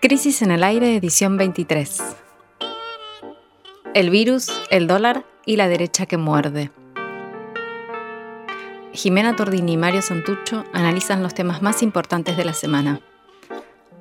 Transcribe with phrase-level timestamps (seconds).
[0.00, 2.02] Crisis en el aire, edición 23.
[3.94, 6.70] El virus, el dólar y la derecha que muerde.
[8.92, 13.00] Jimena Tordini y Mario Santucho analizan los temas más importantes de la semana.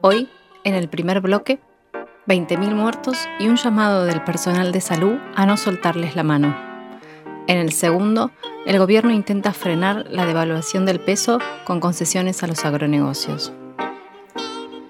[0.01, 0.27] Hoy,
[0.65, 1.59] en el primer bloque,
[2.27, 6.57] 20.000 muertos y un llamado del personal de salud a no soltarles la mano.
[7.47, 8.31] En el segundo,
[8.65, 13.53] el gobierno intenta frenar la devaluación del peso con concesiones a los agronegocios.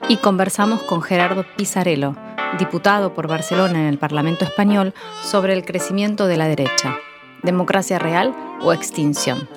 [0.07, 2.15] Y conversamos con Gerardo Pizarello,
[2.59, 6.95] diputado por Barcelona en el Parlamento español, sobre el crecimiento de la derecha,
[7.41, 9.49] democracia real o extinción.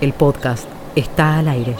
[0.00, 1.76] El podcast está al aire.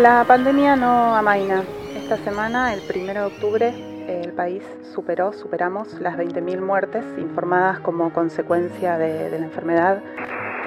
[0.00, 1.62] La pandemia no amaina.
[1.94, 3.74] Esta semana, el 1 de octubre,
[4.08, 4.62] el país
[4.94, 10.02] superó, superamos las 20.000 muertes informadas como consecuencia de, de la enfermedad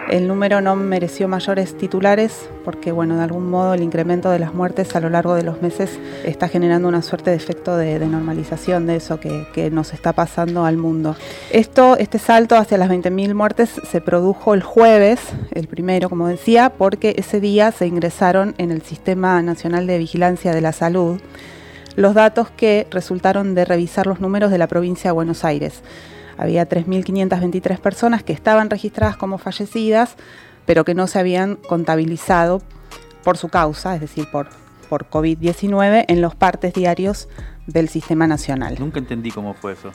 [0.10, 4.54] el número no mereció mayores titulares porque, bueno, de algún modo el incremento de las
[4.54, 8.86] muertes a lo largo de los meses está generando una suerte de efecto de, normalización
[8.86, 11.16] de eso que, nos está pasando al mundo.
[11.52, 15.20] Esto, este salto hacia las 20.000 muertes se produjo el jueves,
[15.52, 20.54] el primero, como decía, porque ese día se ingresaron en el Sistema Nacional de Vigilancia
[20.54, 21.20] de la Salud
[21.96, 25.82] los datos que resultaron de revisar los números de la provincia de Buenos Aires.
[26.38, 30.16] Había 3.523 personas que estaban registradas como fallecidas,
[30.66, 32.62] pero que no se habían contabilizado
[33.24, 34.50] por su causa, es decir, por,
[34.90, 37.30] por COVID-19, en los partes diarios
[37.68, 38.76] del Sistema Nacional.
[38.80, 39.92] Nunca entendí cómo fue eso.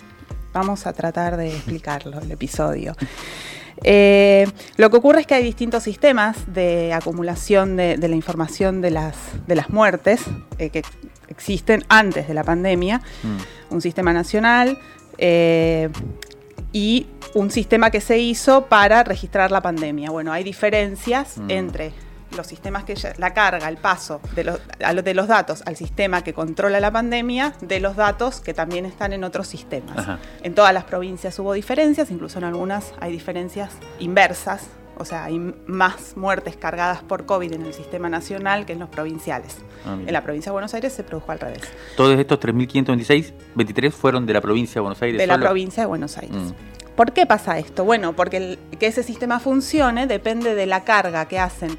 [0.52, 2.94] Vamos a tratar de explicarlo, el episodio.
[3.84, 8.90] Eh, lo que ocurre es que hay distintos sistemas de acumulación de, la información de
[8.90, 9.16] las,
[9.46, 10.22] de las muertes
[10.58, 10.82] eh, que
[11.28, 13.00] existen antes de la pandemia.
[13.22, 13.74] Mm.
[13.74, 14.78] Un sistema nacional,
[15.18, 15.90] eh,
[16.72, 20.10] y un sistema que se hizo para registrar la pandemia.
[20.10, 21.50] Bueno, hay diferencias mm.
[21.50, 21.92] entre
[22.36, 24.60] los sistemas que la carga, el paso de los,
[25.04, 29.12] de los datos al sistema que controla la pandemia, de los datos que también están
[29.12, 30.18] en otros sistemas.
[30.42, 34.68] En todas las provincias hubo diferencias, incluso en algunas hay diferencias inversas,
[34.98, 38.88] o sea, hay más muertes cargadas por COVID en el sistema nacional que en los
[38.88, 39.56] provinciales.
[39.86, 41.62] Ah, en la provincia de Buenos Aires se produjo al revés.
[41.96, 45.18] Todos estos 3.526, 23 fueron de la provincia de Buenos Aires.
[45.18, 46.36] De la provincia de Buenos Aires.
[46.36, 46.52] Mm.
[46.96, 47.84] ¿Por qué pasa esto?
[47.84, 51.78] Bueno, porque que ese sistema funcione depende de la carga que hacen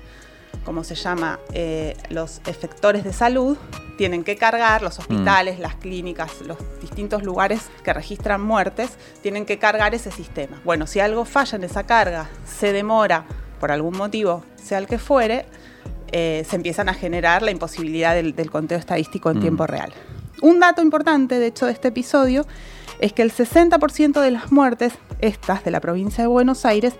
[0.65, 3.57] como se llama, eh, los efectores de salud,
[3.97, 5.61] tienen que cargar, los hospitales, mm.
[5.61, 10.61] las clínicas, los distintos lugares que registran muertes, tienen que cargar ese sistema.
[10.63, 13.25] Bueno, si algo falla en esa carga, se demora
[13.59, 15.45] por algún motivo, sea el que fuere,
[16.11, 19.41] eh, se empiezan a generar la imposibilidad del, conteo estadístico en mm.
[19.41, 19.91] tiempo real.
[20.41, 22.45] Un dato importante, de hecho, de este episodio
[22.99, 26.93] es que el 60% de las muertes, estas de la provincia de Buenos Aires,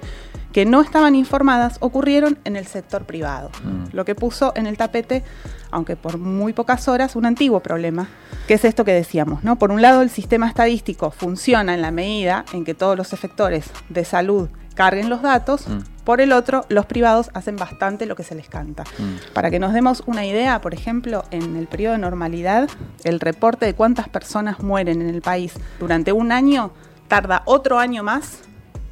[0.60, 3.96] que no estaban informadas ocurrieron en el sector privado, mm.
[3.96, 5.24] lo que puso en el tapete,
[5.72, 8.10] aunque por muy pocas horas, un antiguo problema,
[8.46, 9.58] que es esto que decíamos, ¿no?
[9.58, 13.70] Por un lado, el sistema estadístico funciona en la medida en que todos los efectores
[13.88, 16.04] de salud carguen los datos, mm.
[16.04, 18.84] por el otro, los privados hacen bastante lo que se les canta.
[18.84, 19.32] Mm.
[19.34, 22.68] Para que nos demos una idea, por ejemplo, en el periodo de normalidad,
[23.06, 26.72] el reporte de cuántas personas mueren en el país durante un año
[27.08, 28.49] tarda otro año más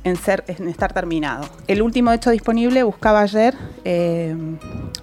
[0.07, 1.47] en, ser, en estar terminado.
[1.67, 4.35] El último hecho disponible buscaba ayer, eh,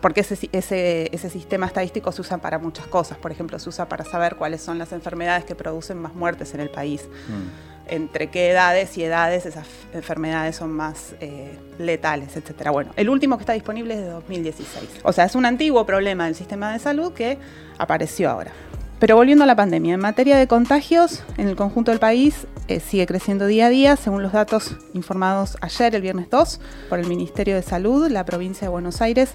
[0.00, 3.18] porque ese, ese, sistema estadístico se usa para muchas cosas.
[3.18, 6.60] Por ejemplo, se usa para saber cuáles son las enfermedades que producen más muertes en
[6.60, 7.02] el país.
[7.28, 7.74] Mm.
[7.86, 12.70] Entre qué edades y edades esas enfermedades son más eh, letales, etcétera.
[12.70, 15.00] Bueno, el último que está disponible es de 2016.
[15.02, 17.38] O sea, es un antiguo problema del sistema de salud que
[17.76, 18.52] apareció ahora.
[18.98, 22.80] Pero volviendo a la pandemia, en materia de contagios, en el conjunto del país eh,
[22.80, 23.96] sigue creciendo día a día.
[23.96, 28.66] Según los datos informados ayer, el viernes 2, por el Ministerio de Salud, la provincia
[28.66, 29.34] de Buenos Aires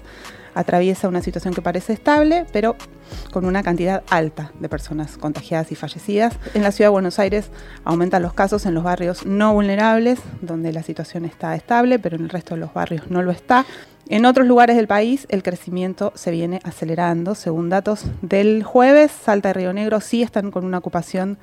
[0.54, 2.76] atraviesa una situación que parece estable, pero
[3.32, 6.38] con una cantidad alta de personas contagiadas y fallecidas.
[6.54, 7.50] En la ciudad de Buenos Aires
[7.84, 12.24] aumentan los casos en los barrios no vulnerables, donde la situación está estable, pero en
[12.24, 13.64] el resto de los barrios no lo está.
[14.08, 17.34] En otros lugares del país el crecimiento se viene acelerando.
[17.34, 21.38] Según datos del jueves, Salta y Río Negro sí están con una ocupación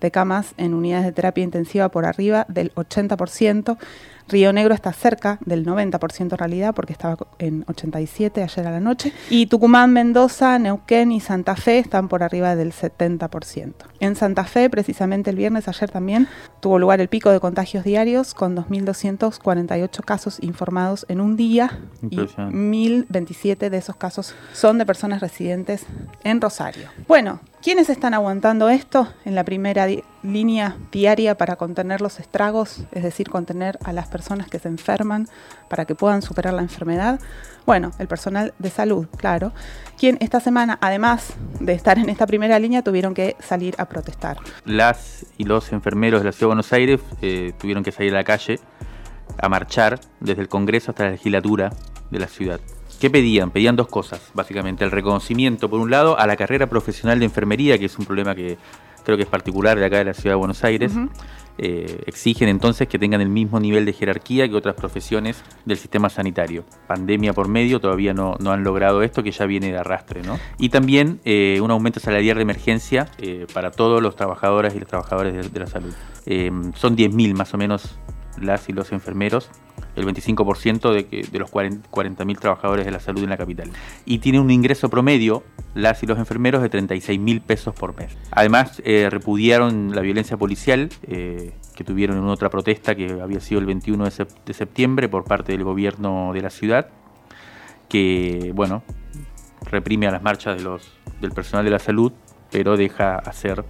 [0.00, 3.76] de camas en unidades de terapia intensiva por arriba del 80%.
[4.28, 8.80] Río Negro está cerca del 90% en realidad, porque estaba en 87 ayer a la
[8.80, 9.12] noche.
[9.28, 13.72] Y Tucumán, Mendoza, Neuquén y Santa Fe están por arriba del 70%.
[14.00, 16.28] En Santa Fe, precisamente el viernes, ayer también,
[16.60, 22.16] tuvo lugar el pico de contagios diarios con 2.248 casos informados en un día y
[22.16, 25.84] 1.027 de esos casos son de personas residentes
[26.24, 26.88] en Rosario.
[27.08, 29.86] Bueno, ¿quiénes están aguantando esto en la primera
[30.22, 34.19] línea diaria para contener los estragos, es decir, contener a las personas
[34.50, 35.28] que se enferman
[35.68, 37.20] para que puedan superar la enfermedad?
[37.66, 39.52] Bueno, el personal de salud, claro,
[39.98, 44.38] quien esta semana, además de estar en esta primera línea, tuvieron que salir a protestar.
[44.64, 48.18] Las y los enfermeros de la Ciudad de Buenos Aires eh, tuvieron que salir a
[48.18, 48.60] la calle
[49.40, 51.70] a marchar desde el Congreso hasta la legislatura
[52.10, 52.60] de la ciudad.
[53.00, 53.50] ¿Qué pedían?
[53.50, 54.84] Pedían dos cosas, básicamente.
[54.84, 58.34] El reconocimiento, por un lado, a la carrera profesional de enfermería, que es un problema
[58.34, 58.58] que
[59.04, 60.92] creo que es particular de acá de la ciudad de Buenos Aires.
[61.62, 66.08] Eh, exigen entonces que tengan el mismo nivel de jerarquía que otras profesiones del sistema
[66.08, 66.64] sanitario.
[66.86, 70.22] Pandemia por medio, todavía no, han logrado esto, que ya viene de arrastre.
[70.22, 70.38] ¿no?
[70.58, 74.88] Y también eh, un aumento salarial de emergencia eh, para todos los trabajadores y los
[74.88, 75.92] trabajadores de, la salud.
[76.74, 77.98] son 10.000 más o menos
[78.40, 79.50] las y los enfermeros,
[79.96, 83.70] el 25% de, de los 40.000 trabajadores de la salud en la capital.
[84.04, 85.42] Y tiene un ingreso promedio,
[85.74, 88.16] las y los enfermeros, de 36.000 pesos por mes.
[88.30, 93.60] Además, eh, repudiaron la violencia policial eh, que tuvieron en otra protesta que había sido
[93.60, 96.88] el 21 de, septiembre por parte del gobierno de la ciudad,
[97.88, 98.82] que, bueno,
[99.62, 102.12] reprime a las marchas de los, del personal de la salud,
[102.50, 103.64] pero deja hacer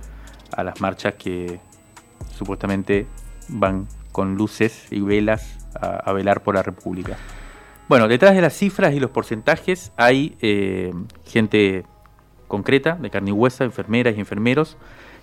[0.52, 1.60] a las marchas que
[2.36, 3.06] supuestamente
[3.48, 7.16] van con luces y velas a, velar por la República.
[7.88, 10.92] Bueno, detrás de las cifras y los porcentajes hay eh,
[11.26, 11.84] gente
[12.48, 14.76] concreta, de carne y huesa, enfermeras y enfermeros,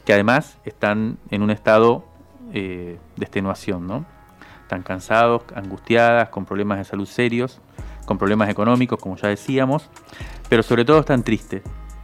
[0.05, 2.05] que además están en un estado
[2.53, 4.05] eh, de extenuación, ¿no?
[4.63, 7.61] Están cansados, angustiadas, con problemas de salud serios,
[8.05, 9.89] con problemas económicos, como ya decíamos,
[10.49, 11.61] pero sobre todo están tristes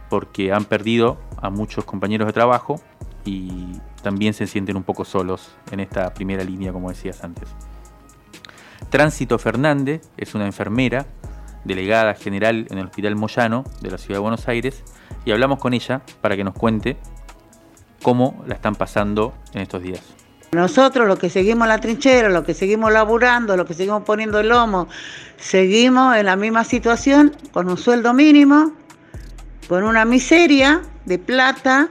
[0.08, 2.80] porque han perdido a muchos compañeros de trabajo
[3.24, 7.48] y también se sienten un poco solos en esta primera línea, como decías antes.
[8.94, 11.04] Tránsito Fernández es una enfermera,
[11.64, 14.84] delegada general en el Hospital Moyano de la Ciudad de Buenos Aires,
[15.24, 16.96] y hablamos con ella para que nos cuente
[18.04, 20.00] cómo la están pasando en estos días.
[20.52, 24.50] Nosotros, los que seguimos la trinchera, los que seguimos laburando, los que seguimos poniendo el
[24.50, 24.86] lomo,
[25.38, 28.74] seguimos en la misma situación, con un sueldo mínimo,
[29.68, 31.88] con una miseria de plata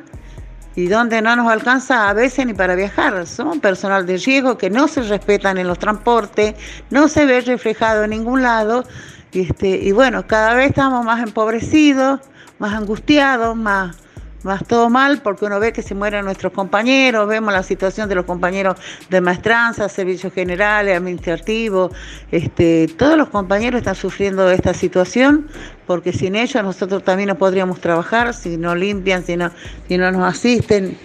[0.75, 3.25] y donde no nos alcanza a veces ni para viajar.
[3.27, 6.55] Somos personal de riesgo que no se respetan en los transportes,
[6.89, 8.83] no se ve reflejado en ningún lado.
[9.31, 12.19] Este, y bueno, cada vez estamos más empobrecidos,
[12.59, 13.95] más angustiados, más
[14.43, 18.15] más todo mal porque uno ve que se mueren nuestros compañeros, vemos la situación de
[18.15, 18.77] los compañeros
[19.09, 21.91] de maestranza, servicios generales, administrativos,
[22.31, 25.47] este, todos los compañeros están sufriendo esta situación
[25.87, 29.51] porque sin ellos nosotros también no podríamos trabajar, si no limpian, si no,
[29.87, 30.97] si no nos asisten.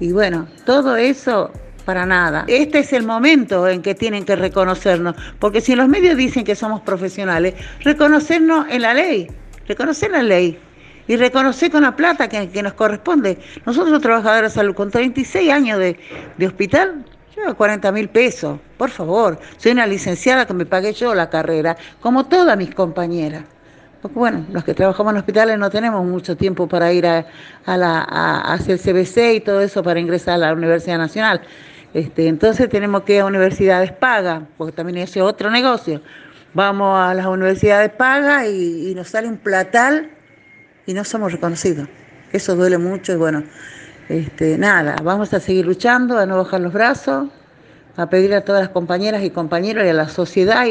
[0.00, 1.50] Y bueno, todo eso
[1.84, 2.44] para nada.
[2.48, 6.54] Este es el momento en que tienen que reconocernos, porque si los medios dicen que
[6.54, 9.28] somos profesionales, reconocernos en la ley,
[9.68, 10.58] reconocer la ley
[11.06, 13.38] y reconocer con la plata que, nos corresponde.
[13.66, 15.96] Nosotros, trabajadores de salud, con 36 años de,
[16.46, 17.04] hospital,
[17.36, 19.38] llevo 40 mil pesos, por favor.
[19.58, 23.44] Soy una licenciada que me pagué yo la carrera, como todas mis compañeras.
[24.00, 27.24] Porque bueno, los que trabajamos en hospitales no tenemos mucho tiempo para ir a,
[27.66, 28.02] la,
[28.42, 31.40] hacer CBC y todo eso para ingresar a la Universidad Nacional.
[31.94, 36.02] Este, entonces tenemos que ir a universidades pagas, porque también es otro negocio.
[36.52, 40.10] Vamos a las universidades pagas y nos sale un platal
[40.86, 41.88] y no somos reconocidos.
[42.32, 43.44] Eso duele mucho y bueno,
[44.08, 47.28] este, nada, vamos a seguir luchando, a no bajar los brazos,
[47.96, 50.66] a pedir a todas las compañeras y compañeros y a la sociedad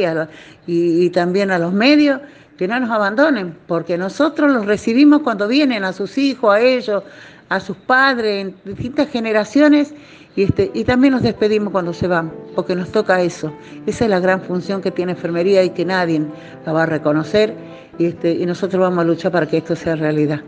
[0.67, 2.19] y, y, también a los medios
[2.57, 7.03] que no nos abandonen, porque nosotros los recibimos cuando vienen a sus hijos, a ellos,
[7.49, 9.93] a sus padres, en distintas generaciones,
[10.35, 13.53] y, este, y también nos despedimos cuando se van, porque nos toca eso.
[13.85, 16.23] Esa es la gran función que tiene enfermería y que nadie
[16.65, 17.55] la va a reconocer
[17.97, 20.41] y, este, y nosotros vamos a luchar para que esto sea realidad.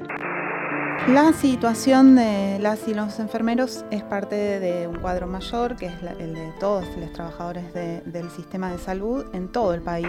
[1.10, 5.94] La situación de las y los enfermeros es parte de un cuadro mayor, que es
[6.20, 10.08] el de todos los trabajadores del sistema de salud en todo el país.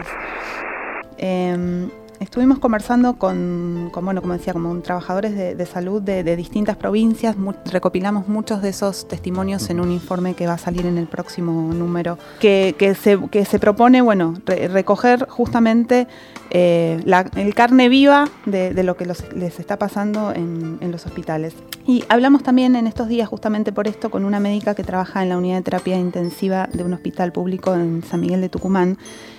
[1.18, 7.36] Em, estuvimos conversando con, bueno, como decía, como trabajadores de, salud de, distintas provincias,
[7.70, 11.72] recopilamos muchos de esos testimonios en un informe que va a salir en el próximo
[11.72, 16.06] número, que, se, propone, bueno, recoger justamente
[16.50, 17.00] eh,
[17.36, 21.54] el carne viva de, lo que les está pasando en, los hospitales.
[21.86, 25.28] Y hablamos también en estos días justamente por esto con una médica que trabaja en
[25.28, 28.98] la unidad de terapia intensiva de un hospital público en San Miguel de Tucumán.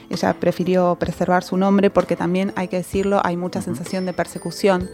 [0.09, 4.89] Ella prefirió preservar su nombre porque también, hay que decirlo, hay mucha sensación de persecución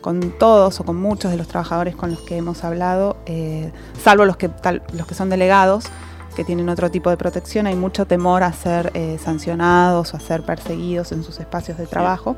[0.00, 4.26] con todos o con muchos de los trabajadores con los que hemos hablado, eh, salvo
[4.26, 4.50] los que,
[4.92, 5.86] los que son delegados,
[6.36, 10.20] que tienen otro tipo de protección, hay mucho temor a ser eh, sancionados o a
[10.20, 12.36] ser perseguidos en sus espacios de trabajo.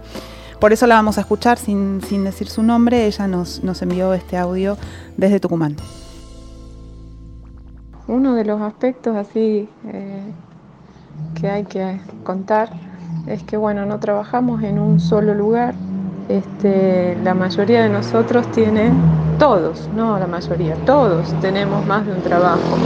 [0.61, 3.07] Por eso la vamos a escuchar sin, decir su nombre.
[3.07, 4.79] Ella nos, envió este audio
[5.17, 5.77] desde Tucumán.
[8.07, 10.33] Uno de los aspectos así eh,
[11.35, 12.71] que hay que contar
[13.27, 15.75] es que bueno, no trabajamos en un solo lugar.
[16.29, 18.91] Este, la mayoría de nosotros tiene,
[19.39, 22.77] todos, no la mayoría, todos tenemos más de un trabajo.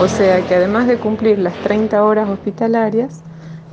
[0.00, 3.22] O sea que además de cumplir las 30 horas hospitalarias,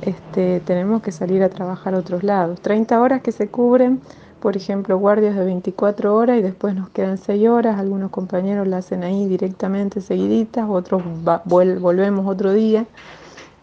[0.00, 2.60] este, tenemos que salir a trabajar a otros lados.
[2.60, 4.00] 30 horas que se cubren,
[4.40, 7.78] por ejemplo, guardias de 24 horas y después nos quedan 6 horas.
[7.78, 11.02] Algunos compañeros la hacen ahí directamente seguiditas, otros
[11.44, 12.86] volvemos otro día.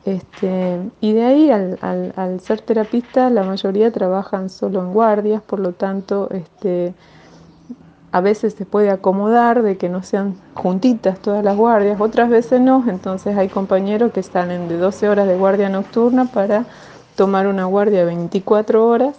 [0.06, 5.74] Este, y de ahí al, ser terapista, la mayoría trabajan solo en guardias, por lo
[5.74, 6.94] tanto, este,
[8.12, 12.62] a veces se puede acomodar de que no sean juntitas todas las guardias, otras veces
[12.62, 16.66] no, entonces hay compañeros que salen de 12 horas de guardia nocturna para
[17.16, 19.16] tomar una guardia 24 horas,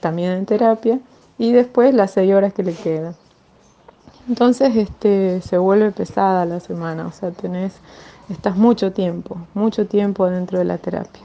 [0.00, 0.98] también en terapia,
[1.38, 3.14] y después las 6 horas que le quedan.
[4.28, 7.74] Entonces este, se vuelve pesada la semana, o sea, tenés,
[8.30, 11.22] estás mucho tiempo, mucho tiempo dentro de la terapia.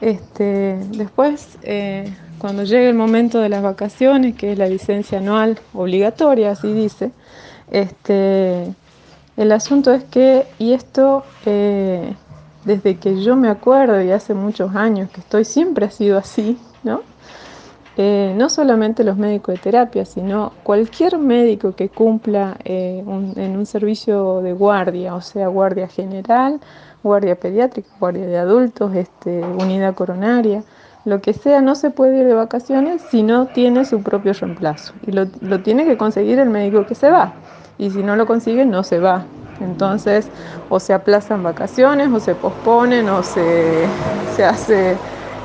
[0.00, 5.58] Este, después, eh, cuando llegue el momento de las vacaciones, que es la licencia anual
[5.74, 7.12] obligatoria, así dice,
[7.70, 8.74] este,
[9.36, 12.14] el asunto es que, y esto eh,
[12.64, 16.58] desde que yo me acuerdo y hace muchos años que estoy, siempre ha sido así,
[16.82, 17.02] ¿no?
[17.96, 24.40] Eh, no solamente los médicos de terapia, sino cualquier médico que cumpla en un servicio
[24.40, 26.60] de guardia, o sea, guardia general,
[27.02, 30.62] guardia pediátrica, guardia de adultos, este, unidad coronaria,
[31.04, 34.94] lo que sea, no se puede ir de vacaciones si no tiene su propio reemplazo.
[35.06, 35.26] Y lo,
[35.60, 37.32] tiene que conseguir el médico que se va.
[37.78, 39.24] Y si no lo consigue, no se va.
[39.60, 40.28] Entonces,
[40.68, 43.84] o se aplazan vacaciones, o se posponen, o se,
[44.36, 44.96] se hace,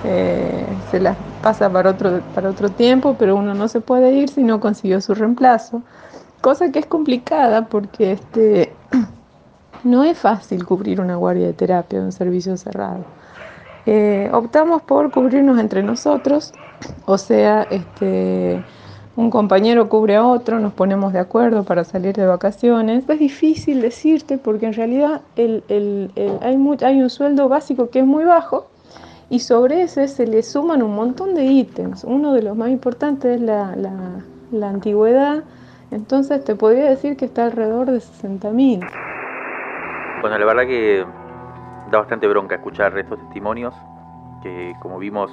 [0.03, 4.29] eh, se las pasa para otro, para otro tiempo, pero uno no se puede ir
[4.29, 5.81] si no consiguió su reemplazo.
[6.41, 8.73] Cosa que es complicada porque este,
[9.83, 13.05] no es fácil cubrir una guardia de terapia un servicio cerrado.
[13.85, 16.51] Eh, optamos por cubrirnos entre nosotros,
[17.05, 18.61] o sea, este,
[19.15, 23.03] un compañero cubre a otro, nos ponemos de acuerdo para salir de vacaciones.
[23.07, 26.11] Es difícil decirte porque en realidad hay,
[26.81, 28.67] hay, un sueldo básico que es muy bajo
[29.29, 32.03] y sobre ese se le suman un montón de ítems.
[32.03, 33.75] Uno de los más importantes es la,
[34.51, 35.43] la antigüedad,
[35.91, 38.79] entonces te podría decir que está alrededor de 60 mil.
[40.21, 41.05] Bueno, la verdad que
[41.91, 43.73] da bastante bronca escuchar estos testimonios
[44.41, 45.31] que, como vimos,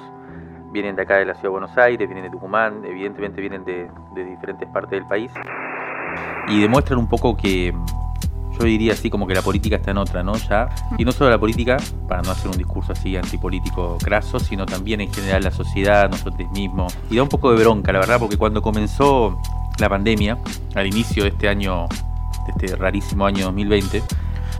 [0.71, 3.89] vienen de acá de la Ciudad de Buenos Aires, vienen de Tucumán, evidentemente vienen de,
[4.13, 5.31] diferentes partes del país
[6.47, 7.73] y demuestran un poco que
[8.57, 10.35] yo diría así como que la política está en otra, ¿no?
[10.35, 14.65] Ya, y no solo la política, para no hacer un discurso así antipolítico craso, sino
[14.65, 16.97] también en general la sociedad, nosotros mismos.
[17.09, 19.37] Y da un poco de bronca, la verdad, porque cuando comenzó
[19.79, 20.37] la pandemia,
[20.75, 21.87] al inicio de este año,
[22.45, 24.03] de este rarísimo año 2020,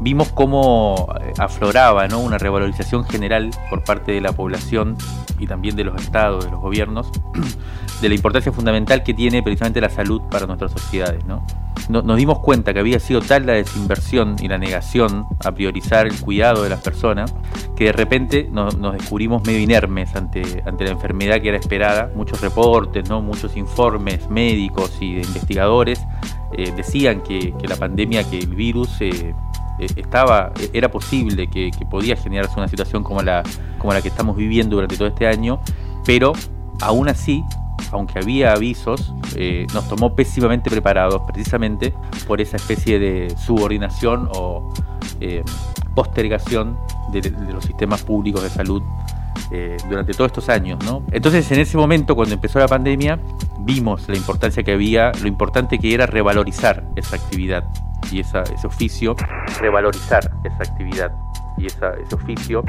[0.02, 4.98] vimos cómo eh, afloraba una revalorización general por parte de la población
[5.40, 7.12] y también de los estados, de los gobiernos,
[8.02, 11.26] de la importancia fundamental que tiene precisamente la salud para nuestras sociedades.
[11.26, 11.46] ¿no?
[11.90, 16.20] Nos dimos cuenta que había sido tal la desinversión y la negación a priorizar el
[16.20, 17.34] cuidado de las personas
[17.76, 22.12] que de repente nos, descubrimos medio inermes ante, ante la enfermedad que era esperada.
[22.16, 23.22] Muchos reportes, ¿no?
[23.22, 26.00] muchos informes médicos y de investigadores
[26.58, 29.36] eh, decían que, la pandemia, que el virus eh,
[29.80, 33.44] estaba, era posible que, podía generarse una situación como la,
[33.78, 35.60] como la que estamos viviendo durante todo este año,
[36.06, 36.34] pero
[36.82, 37.44] aún así,
[37.92, 41.94] aunque había avisos, eh, nos tomó pésimamente preparados precisamente
[42.28, 44.74] por esa especie de subordinación o
[45.22, 45.44] eh,
[45.94, 46.78] postergación
[47.12, 48.82] de, los sistemas públicos de salud
[49.88, 50.80] durante todos estos años.
[51.12, 53.20] Entonces, en ese momento, cuando empezó la pandemia,
[53.60, 57.64] vimos la importancia que había, lo importante que era revalorizar esa actividad
[58.12, 59.16] y ese oficio,
[59.60, 61.12] revalorizar esa actividad
[61.58, 62.64] y ese oficio.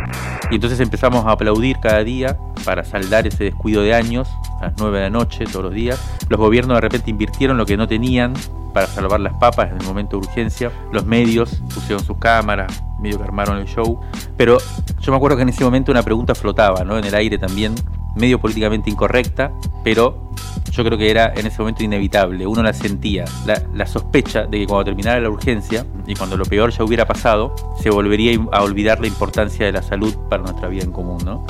[0.50, 4.28] Y entonces empezamos a aplaudir cada día para saldar ese descuido de años,
[4.60, 6.00] a las 9 de la noche, todos los días.
[6.28, 8.34] Los gobiernos de repente invirtieron lo que no tenían
[8.72, 10.70] para salvar las papas en el momento de urgencia.
[10.92, 14.00] Los medios pusieron sus cámaras, medio que armaron el show.
[14.36, 14.58] Pero
[15.00, 16.98] yo me acuerdo que en ese momento una pregunta flotaba ¿no?
[16.98, 17.74] en el aire también,
[18.16, 19.52] medio políticamente incorrecta,
[19.84, 20.26] pero
[20.72, 24.66] yo creo que era en ese momento inevitable, uno la sentía, la, sospecha de que
[24.66, 29.00] cuando terminara la urgencia y cuando lo peor ya hubiera pasado, se volvería a olvidar
[29.00, 31.46] la importancia de la salud para nuestra vida en común, ¿no?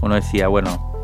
[0.00, 0.94] Uno decía, bueno...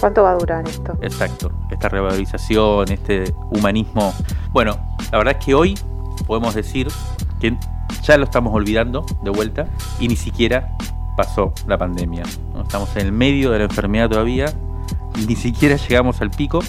[0.00, 0.96] ¿Cuánto va a durar esto?
[1.02, 4.14] Exacto, esta revalorización, este humanismo.
[4.52, 4.78] Bueno,
[5.12, 5.74] la verdad es que hoy
[6.26, 6.88] podemos decir
[7.40, 7.56] que
[8.02, 9.66] ya lo estamos olvidando de vuelta
[10.00, 10.76] y ni siquiera
[11.16, 12.24] pasó la pandemia.
[12.62, 14.46] Estamos en el medio de la enfermedad todavía,
[15.26, 16.60] ni siquiera llegamos al pico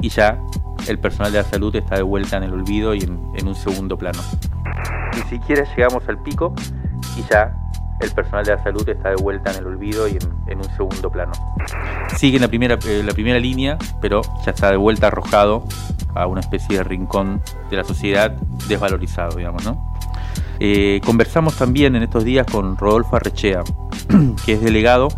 [0.00, 0.40] y ya
[0.86, 3.96] el personal de la salud está de vuelta en el olvido y en, un segundo
[3.96, 4.20] plano.
[5.16, 6.54] Ni siquiera llegamos al pico
[7.16, 7.54] y ya
[8.00, 11.10] el personal de la salud está de vuelta en el olvido y en, un segundo
[11.10, 11.32] plano.
[12.16, 15.64] Sigue en la primera, eh, la primera línea, pero ya está de vuelta arrojado
[16.14, 18.32] a una especie de rincón de la sociedad
[18.68, 19.94] desvalorizado, digamos, ¿no?
[20.60, 23.62] Eh, conversamos también en estos días con Rodolfo Arrechea,
[24.44, 25.08] que es delegado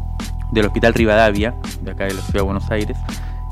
[0.53, 2.99] del Hospital Rivadavia, de acá de la Ciudad de Buenos Aires,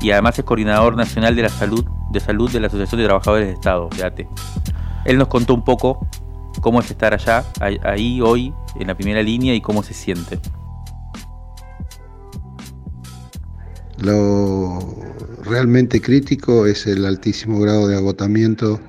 [0.01, 3.47] y además es coordinador nacional de la salud de salud de la Asociación de Trabajadores
[3.47, 4.27] de Estado, de ATE.
[5.05, 6.07] Él nos contó un poco
[6.61, 7.45] cómo es estar allá,
[7.83, 10.39] ahí hoy, en la primera línea y cómo se siente.
[13.97, 14.79] Lo
[15.43, 18.79] realmente crítico es el altísimo grado de agotamiento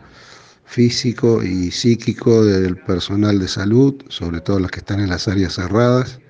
[0.65, 5.55] físico y psíquico del personal de salud, sobre todo los que están en las áreas
[5.55, 6.21] cerradas,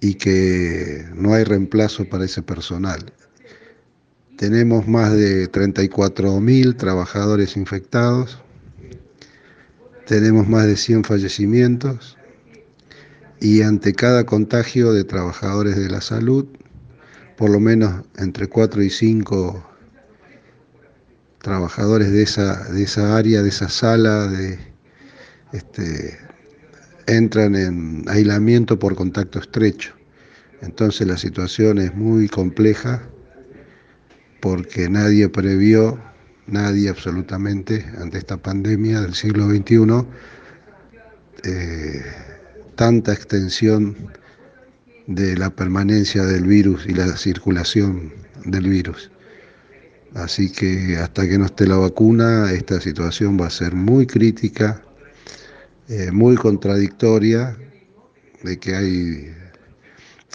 [0.00, 3.12] y que no hay reemplazo para ese personal.
[4.36, 8.38] Tenemos más de 34.000 trabajadores infectados,
[10.10, 12.18] tenemos más de 100 fallecimientos
[13.38, 16.46] y ante cada contagio de trabajadores de la salud,
[17.36, 19.64] por lo menos entre 4 y 5
[21.38, 24.58] trabajadores de esa, de esa área, de esa sala, de,
[25.52, 26.18] este,
[27.06, 29.94] entran en aislamiento por contacto estrecho.
[30.60, 33.08] Entonces la situación es muy compleja
[34.40, 36.02] porque nadie previó,
[36.46, 40.06] nadie absolutamente, ante esta pandemia del siglo XXI,
[41.44, 42.02] eh,
[42.74, 43.96] tanta extensión
[45.06, 48.12] de la permanencia del virus y la circulación
[48.44, 49.10] del virus.
[50.14, 54.82] Así que hasta que no esté la vacuna, esta situación va a ser muy crítica,
[55.88, 57.56] eh, muy contradictoria,
[58.42, 59.34] de que hay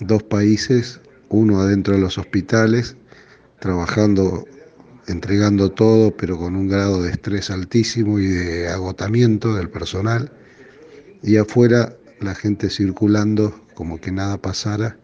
[0.02, 2.96] dos países, uno adentro de los hospitales,
[3.60, 4.46] trabajando,
[5.08, 10.32] entregando todo, pero con un grado de estrés altísimo y de agotamiento del personal,
[11.22, 14.98] y afuera la gente circulando como que nada pasara,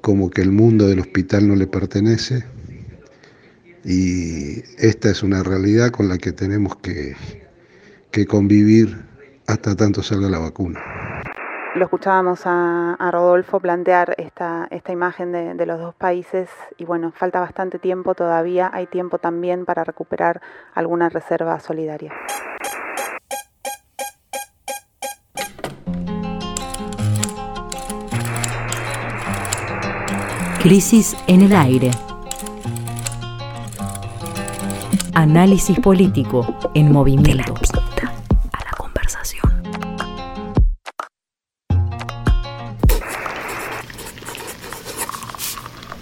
[0.00, 2.44] como que el mundo del hospital no le pertenece.
[3.84, 7.14] Y esta es una realidad con la que tenemos que,
[8.10, 8.96] que convivir
[9.46, 10.95] hasta tanto salga la vacuna
[11.76, 17.38] lo escuchábamos a, Rodolfo plantear esta, esta imagen de, los dos países y bueno, falta
[17.40, 20.40] bastante tiempo todavía, hay tiempo también para recuperar
[20.74, 22.12] alguna reserva solidaria.
[30.62, 31.90] Crisis en el aire.
[35.14, 37.54] Análisis político en movimiento.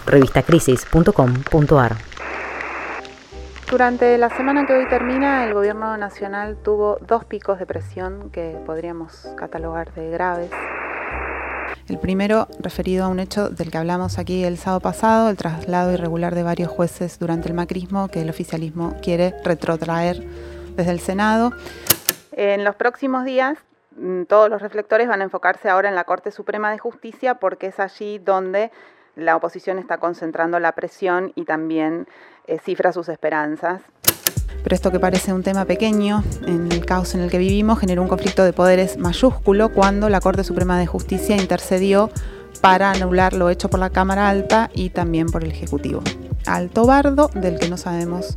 [0.07, 1.97] revistacrisis.com.ar.
[3.71, 8.57] Durante la semana que hoy termina, el gobierno nacional tuvo dos picos de presión que
[8.67, 10.51] podríamos catalogar de graves.
[11.89, 15.93] El primero referido a un hecho del que hablamos aquí el sábado pasado, el traslado
[15.93, 20.25] irregular de varios jueces durante el macrismo que el oficialismo quiere retrotraer
[20.77, 21.53] desde el Senado.
[22.33, 23.59] En los próximos días
[23.97, 27.67] mm, todos los reflectores van a enfocarse ahora en la Corte Suprema de Justicia porque
[27.67, 28.71] es allí donde
[29.17, 32.07] la oposición está concentrando la presión y también
[32.47, 33.83] eh, cifra sus esperanzas.
[34.63, 38.03] Pero esto que parece un tema pequeño, en el caos en el que vivimos, generó
[38.03, 42.11] un conflicto de poderes mayúsculo cuando la Corte Suprema de Justicia intercedió
[42.63, 46.03] para anular lo hecho por la Cámara Alta y también por el Ejecutivo.
[46.47, 48.37] Alto bardo del que no sabemos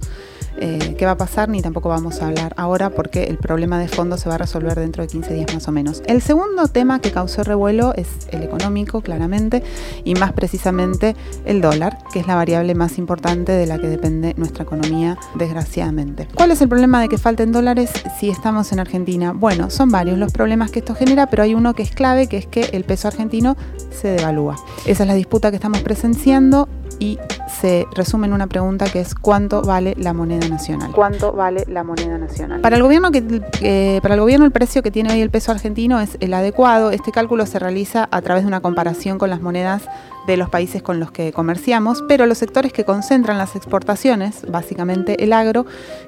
[0.60, 3.88] eh, qué va a pasar, ni tampoco vamos a hablar ahora porque el problema de
[3.88, 6.02] fondo se va a resolver dentro de 15 días más o menos.
[6.08, 9.64] El segundo tema que causó revuelo es el económico, claramente,
[10.04, 11.16] y más precisamente
[11.46, 16.28] el dólar, que es la variable más importante de la que depende nuestra economía, desgraciadamente.
[16.36, 19.34] ¿Cuál es el problema de que falten dólares si estamos en Argentina?
[19.34, 22.38] Bueno, son varios los problemas que esto genera, pero hay uno que es clave, que
[22.38, 23.56] es que el peso argentino
[23.92, 24.56] se devalúa.
[24.86, 26.68] Esa es la disputa que estamos presenciando
[27.00, 27.20] y
[27.60, 30.92] se resume en una pregunta que es ¿cuánto vale la moneda nacional?
[30.92, 32.62] ¿Cuánto vale la moneda nacional?
[32.62, 35.52] Para el gobierno que eh, para el gobierno el precio que tiene hoy el peso
[35.52, 36.92] argentino es el adecuado.
[36.92, 39.84] Este cálculo se realiza a través de una comparación con las monedas
[40.28, 45.24] de los países con los que comerciamos, pero los sectores que concentran las exportaciones, básicamente
[45.24, 45.66] el agro,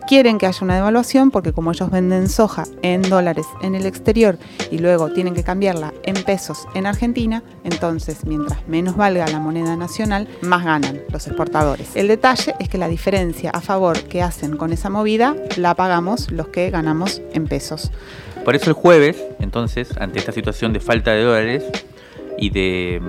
[0.10, 4.38] quieren que haya una devaluación porque como ellos venden soja en dólares en el exterior
[4.72, 9.78] y luego tienen que cambiarla en pesos en Argentina, entonces mientras menos valga la moneda
[9.78, 10.79] nacional, más ganan
[11.12, 11.96] los exportadores.
[11.96, 16.32] El detalle es que la diferencia a favor que hacen con esa movida la pagamos
[16.32, 17.92] los que ganamos en pesos.
[18.46, 21.64] Por eso el jueves, entonces, ante esta situación de falta de dólares
[22.38, 23.02] y de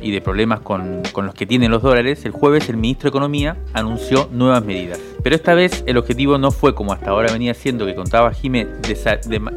[0.00, 3.56] y de problemas con, los que tienen los dólares, el jueves el ministro de Economía
[3.72, 5.00] anunció nuevas medidas.
[5.22, 8.66] Pero esta vez el objetivo no fue como hasta ahora venía siendo, que contaba Jimé,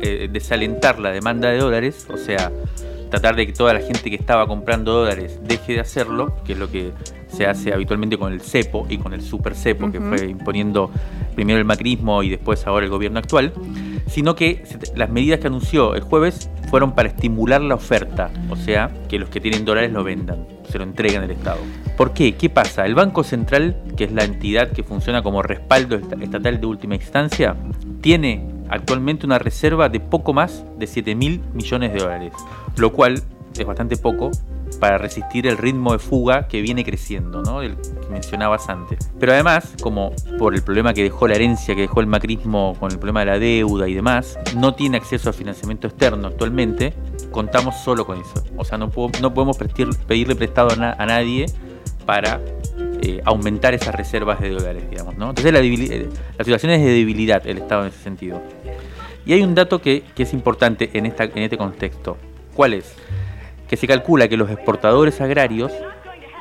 [0.02, 2.52] eh, desalentar la demanda de dólares, o sea,
[3.12, 6.60] tratar de que toda la gente que estaba comprando dólares deje de hacerlo, que es
[6.60, 6.93] lo que
[7.28, 10.89] se hace habitualmente con el cepo y con el super cepo, que fue imponiendo
[11.36, 13.54] primero el macrismo y después ahora el gobierno actual,
[14.08, 14.63] sino que
[14.95, 19.30] las medidas que anunció el jueves fueron para estimular la oferta, o sea, que los
[19.30, 21.60] que tienen dólares lo vendan, se lo entreguen al Estado.
[21.97, 22.36] ¿Por qué?
[22.36, 22.86] ¿Qué pasa?
[22.86, 27.56] El Banco Central, que es la entidad que funciona como respaldo estatal de última instancia,
[28.02, 32.34] tiene actualmente una reserva de poco más de 7 mil millones de dólares,
[32.78, 33.22] lo cual
[33.58, 34.32] es bastante poco
[34.80, 37.60] para resistir el ritmo de fuga que viene creciendo, ¿no?
[37.60, 39.12] Del que mencionabas antes.
[39.20, 42.92] Pero además, como por el problema que dejó la herencia, que dejó el macrismo con
[42.92, 46.94] el problema de la deuda y demás, no tiene acceso a financiamiento externo actualmente,
[47.32, 48.44] contamos solo con eso.
[48.58, 49.58] O sea, no, podemos
[50.08, 51.46] pedirle prestado a, nadie
[52.06, 52.42] para
[53.02, 55.30] eh, aumentar esas reservas de dólares, digamos, ¿no?
[55.30, 58.42] Entonces la, eh, la situación es de debilidad el Estado en ese sentido.
[59.26, 62.18] Y hay un dato que, es importante en este contexto.
[62.54, 62.96] ¿Cuál es?
[63.72, 65.72] que se calcula que los exportadores agrarios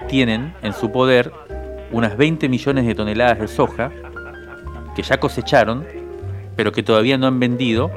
[0.09, 1.31] tienen en su poder
[1.93, 3.93] unas 20 millones de toneladas de soja
[4.97, 5.87] que ya cosecharon,
[6.57, 7.89] pero que todavía no han vendido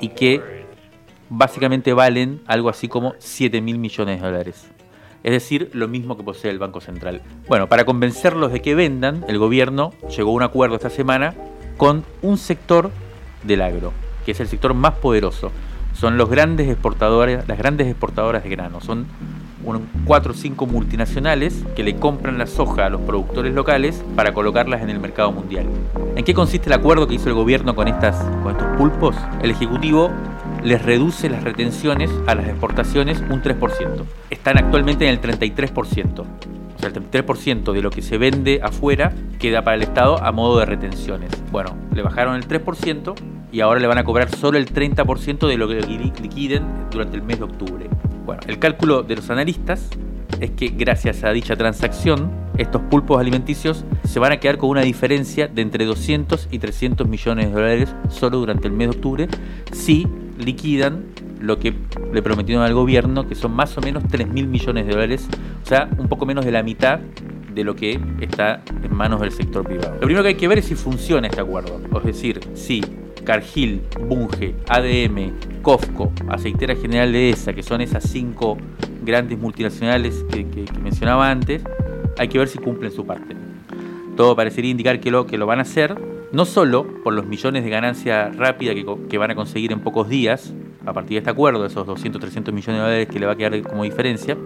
[0.00, 0.40] y que
[1.28, 4.70] básicamente valen algo así como 7 mil millones de dólares.
[5.24, 7.22] Es decir, lo mismo que posee el Banco Central.
[7.48, 11.34] Bueno, para convencerlos de que vendan, el gobierno llegó a un acuerdo esta semana
[11.76, 12.92] con un sector
[13.42, 13.92] del agro,
[14.24, 15.50] que es el sector más poderoso
[16.00, 18.80] son los grandes exportadores, las grandes exportadoras de grano.
[18.80, 19.06] Son
[20.06, 24.80] cuatro o cinco multinacionales que le compran la soja a los productores locales para colocarlas
[24.80, 25.66] en el mercado mundial.
[26.16, 29.14] ¿En qué consiste el acuerdo que hizo el gobierno con, estas, con estos pulpos?
[29.42, 30.10] El Ejecutivo
[30.64, 34.04] les reduce las retenciones a las exportaciones un 3%.
[34.30, 36.24] Están actualmente en el 33%
[36.80, 40.58] sea, el 33% de lo que se vende afuera queda para el Estado a modo
[40.58, 41.30] de retenciones.
[41.52, 43.14] Bueno, le bajaron el 3%
[43.52, 47.22] y ahora le van a cobrar solo el 30% de lo que liquiden durante el
[47.22, 47.88] mes de octubre.
[48.24, 49.88] Bueno, el cálculo de los analistas
[50.40, 54.82] es que gracias a dicha transacción, estos pulpos alimenticios se van a quedar con una
[54.82, 59.28] diferencia de entre 200 y 300 millones de dólares solo durante el mes de octubre
[59.72, 60.06] si
[60.38, 61.06] liquidan
[61.40, 61.74] lo que
[62.12, 65.26] le prometieron al gobierno, que son más o menos 3 mil millones de dólares,
[65.64, 67.00] o sea, un poco menos de la mitad
[67.54, 69.94] de lo que está en manos del sector privado.
[69.94, 72.82] Lo primero que hay que ver es si funciona este acuerdo, es decir, si
[73.24, 78.56] Cargill, Bunge, ADM, COFCO, Aceitera General de ESA, que son esas cinco
[79.02, 80.44] grandes multinacionales que,
[80.82, 81.62] mencionaba antes,
[82.18, 83.36] hay que ver si cumplen su parte.
[84.16, 85.94] Todo parecería indicar que lo, que lo van a hacer,
[86.32, 90.08] no solo por los millones de ganancia rápida que, que van a conseguir en pocos
[90.08, 90.52] días,
[90.86, 93.36] a partir de este acuerdo, esos 200, 300 millones de dólares que le va a
[93.36, 94.36] quedar como diferencia,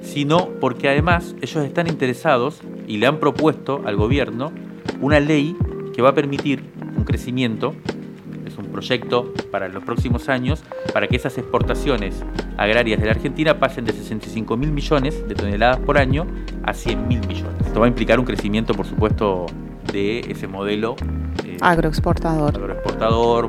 [0.00, 4.52] sino porque además ellos están interesados y le han propuesto al gobierno
[5.00, 5.56] una ley
[5.94, 6.62] que va a permitir
[6.96, 7.74] un crecimiento,
[8.76, 10.62] proyecto para los próximos años,
[10.92, 12.22] para que esas exportaciones
[12.58, 16.26] agrarias de la Argentina pasen de 65 mil millones de toneladas por año
[16.62, 17.66] a 100 mil millones.
[17.66, 19.46] Esto va a implicar un crecimiento, por supuesto,
[19.92, 20.94] de ese modelo
[21.42, 22.54] eh, agroexportador.
[22.54, 23.48] Agroexportador,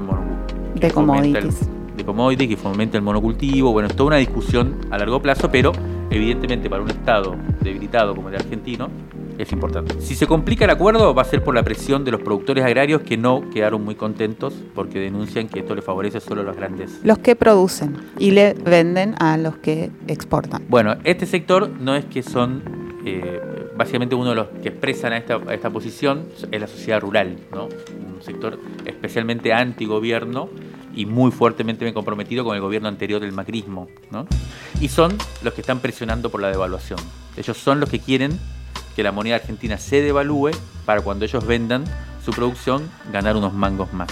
[0.75, 1.69] de commodities
[2.07, 3.73] commodities, que fomenta el monocultivo.
[3.73, 5.73] Bueno, es toda una discusión a largo plazo, pero
[6.09, 8.89] evidentemente para un Estado debilitado como el argentino
[9.37, 10.01] es importante.
[10.01, 13.01] Si se complica el acuerdo va a ser por la presión de los productores agrarios
[13.01, 17.01] que no quedaron muy contentos porque denuncian que esto le favorece solo a los grandes.
[17.03, 20.63] Los que producen y le venden a los que exportan.
[20.69, 22.63] Bueno, este sector no es que son...
[23.05, 23.41] Eh,
[23.77, 27.37] básicamente uno de los que expresan a esta, a esta posición es la sociedad rural,
[27.53, 27.65] ¿no?
[28.17, 30.49] un sector especialmente antigobierno
[30.97, 33.87] y muy fuertemente comprometido con el gobierno anterior del macrismo.
[34.09, 34.27] ¿no?
[34.81, 36.99] Y son los que están presionando por la devaluación.
[37.37, 38.37] Ellos son los que quieren
[38.95, 40.51] que la moneda argentina se devalúe
[40.85, 41.83] para cuando ellos vendan
[42.25, 44.09] su producción ganar unos mangos más.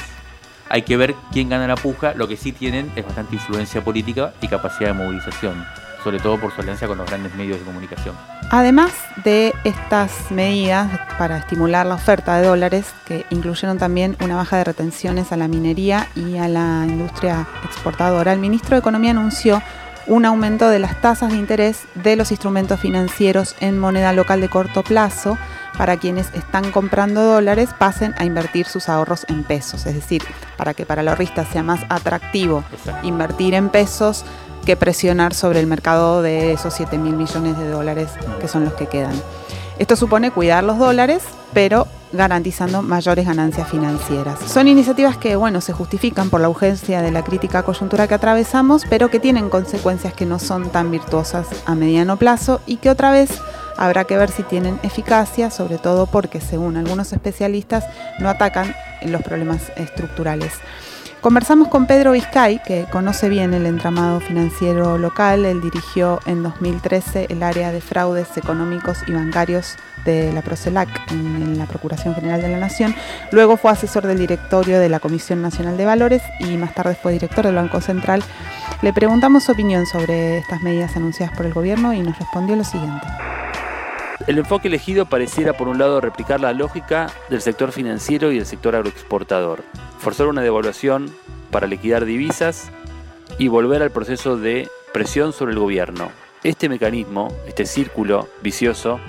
[0.70, 4.34] Hay que ver quién gana la puja, lo que sí tienen es bastante influencia política
[4.42, 5.66] y capacidad de movilización.
[6.06, 8.16] Sobre todo por su alianza con los grandes medios de comunicación.
[8.52, 8.92] Además
[9.24, 10.88] de estas medidas
[11.18, 15.48] para estimular la oferta de dólares, que incluyeron también una baja de retenciones a la
[15.48, 19.64] minería y a la industria exportadora, el ministro de Economía anunció
[20.06, 24.50] un aumento de las tasas de interés de los instrumentos financieros en moneda local de
[24.50, 25.40] corto plazo
[25.76, 29.86] para quienes están comprando dólares pasen a invertir sus ahorros en pesos.
[29.86, 30.22] Es decir,
[30.58, 32.64] para que para el ahorrista sea más atractivo
[33.04, 34.24] invertir en pesos
[34.66, 38.10] que presionar sobre el mercado de esos 7 mil millones de dólares
[38.42, 39.14] que son los que quedan.
[39.78, 41.24] Esto supone cuidar los dólares,
[41.54, 44.40] pero garantizando mayores ganancias financieras.
[44.48, 48.84] Son iniciativas que, bueno, se justifican por la urgencia de la crítica coyuntura que atravesamos,
[48.90, 53.12] pero que tienen consecuencias que no son tan virtuosas a mediano plazo y que otra
[53.12, 53.30] vez
[53.78, 57.84] habrá que ver si tienen eficacia, sobre todo porque, según algunos especialistas,
[58.20, 58.74] no atacan
[59.06, 60.54] los problemas estructurales.
[61.26, 65.44] Conversamos con Pedro Vizcay, que conoce bien el entramado financiero local.
[65.44, 71.58] Él dirigió en 2013 el área de fraudes económicos y bancarios de la Procelac en,
[71.58, 72.94] la Procuración General de la Nación.
[73.32, 77.14] Luego fue asesor del directorio de la Comisión Nacional de Valores y más tarde fue
[77.14, 78.24] director del Banco Central.
[78.84, 82.64] Le preguntamos su opinión sobre estas medidas anunciadas por el gobierno y nos respondió lo
[82.64, 83.08] siguiente.
[84.28, 88.46] El enfoque elegido pareciera por un lado replicar la lógica del sector financiero y del
[88.46, 89.64] sector agroexportador,
[90.00, 91.14] forzar una devaluación
[91.52, 92.72] para liquidar divisas
[93.38, 96.10] y volver al proceso de presión sobre el gobierno.
[96.44, 99.00] Este mecanismo, este círculo vicioso,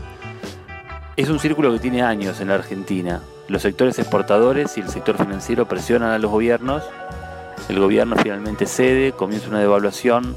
[1.16, 3.23] es un círculo que tiene años en la Argentina.
[3.49, 6.83] Los sectores exportadores y el sector financiero presionan a los gobiernos,
[7.69, 10.37] el gobierno finalmente cede, comienza una devaluación,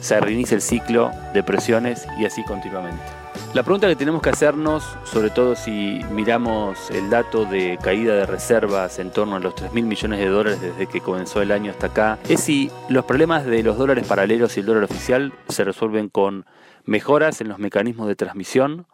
[0.00, 3.25] se reinicia el ciclo de presiones y así continuamente.
[3.54, 8.26] La pregunta que tenemos que hacernos, sobre todo si miramos el dato de caída de
[8.26, 11.70] reservas en torno a los 3 mil millones de dólares desde que comenzó el año
[11.70, 15.64] hasta acá, es si los problemas de los dólares paralelos y el dólar oficial se
[15.64, 16.44] resuelven con
[16.84, 18.86] mejoras en los mecanismos de transmisión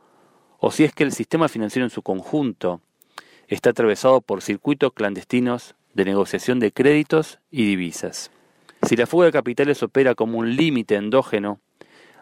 [0.58, 2.80] o si es que el sistema financiero en su conjunto
[3.48, 8.30] está atravesado por circuitos clandestinos de negociación de créditos y divisas.
[8.88, 11.60] Si la fuga de capitales opera como un límite endógeno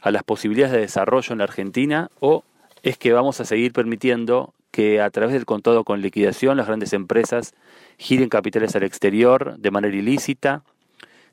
[0.02, 2.44] a las posibilidades de desarrollo en la Argentina o
[2.82, 6.92] es que vamos a seguir permitiendo que a través del contado con liquidación las grandes
[6.92, 7.54] empresas
[7.98, 10.62] giren capitales al exterior de manera ilícita,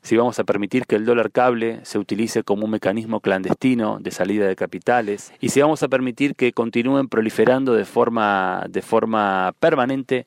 [0.02, 4.10] si vamos a permitir que el dólar cable se utilice como un mecanismo clandestino de
[4.10, 5.32] salida de capitales.
[5.40, 10.26] Y si vamos a permitir que continúen proliferando de forma, de forma permanente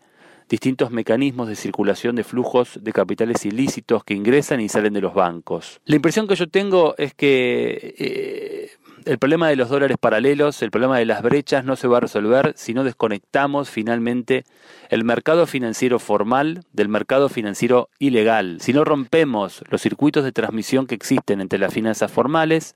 [0.52, 5.14] distintos mecanismos de circulación de flujos de capitales ilícitos que ingresan y salen de los
[5.14, 5.80] bancos.
[5.86, 8.70] La impresión que yo tengo es que eh,
[9.06, 12.02] el problema de los dólares paralelos, el problema de las brechas no se va a
[12.02, 14.44] resolver si no desconectamos finalmente
[14.90, 20.86] el mercado financiero formal del mercado financiero ilegal, si no rompemos los circuitos de transmisión
[20.86, 22.76] que existen entre las finanzas formales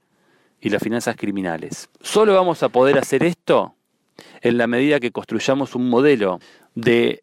[0.62, 1.90] y las finanzas criminales.
[2.00, 3.74] Solo vamos a poder hacer esto
[4.40, 6.40] en la medida que construyamos un modelo
[6.74, 7.22] de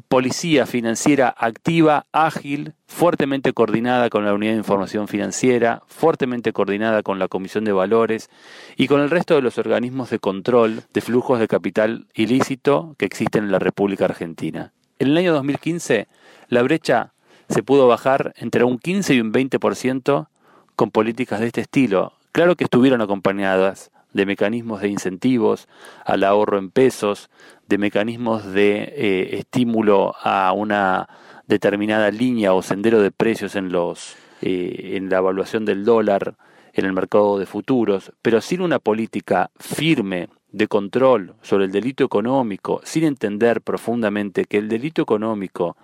[0.00, 7.18] policía financiera activa, ágil, fuertemente coordinada con la Unidad de Información Financiera, fuertemente coordinada con
[7.18, 8.30] la Comisión de Valores
[8.76, 13.06] y con el resto de los organismos de control de flujos de capital ilícito que
[13.06, 14.72] existen en la República Argentina.
[14.98, 16.08] En el año 2015,
[16.48, 17.12] la brecha
[17.48, 20.28] se pudo bajar entre un 15 y un 20%
[20.76, 22.12] con políticas de este estilo.
[22.32, 25.68] Claro que estuvieron acompañadas de mecanismos de incentivos
[26.04, 27.30] al ahorro en pesos,
[27.68, 31.08] de mecanismos de eh, estímulo a una
[31.46, 36.34] determinada línea o sendero de precios en los eh, en la evaluación del dólar
[36.72, 42.04] en el mercado de futuros, pero sin una política firme de control sobre el delito
[42.04, 45.76] económico, sin entender profundamente que el delito económico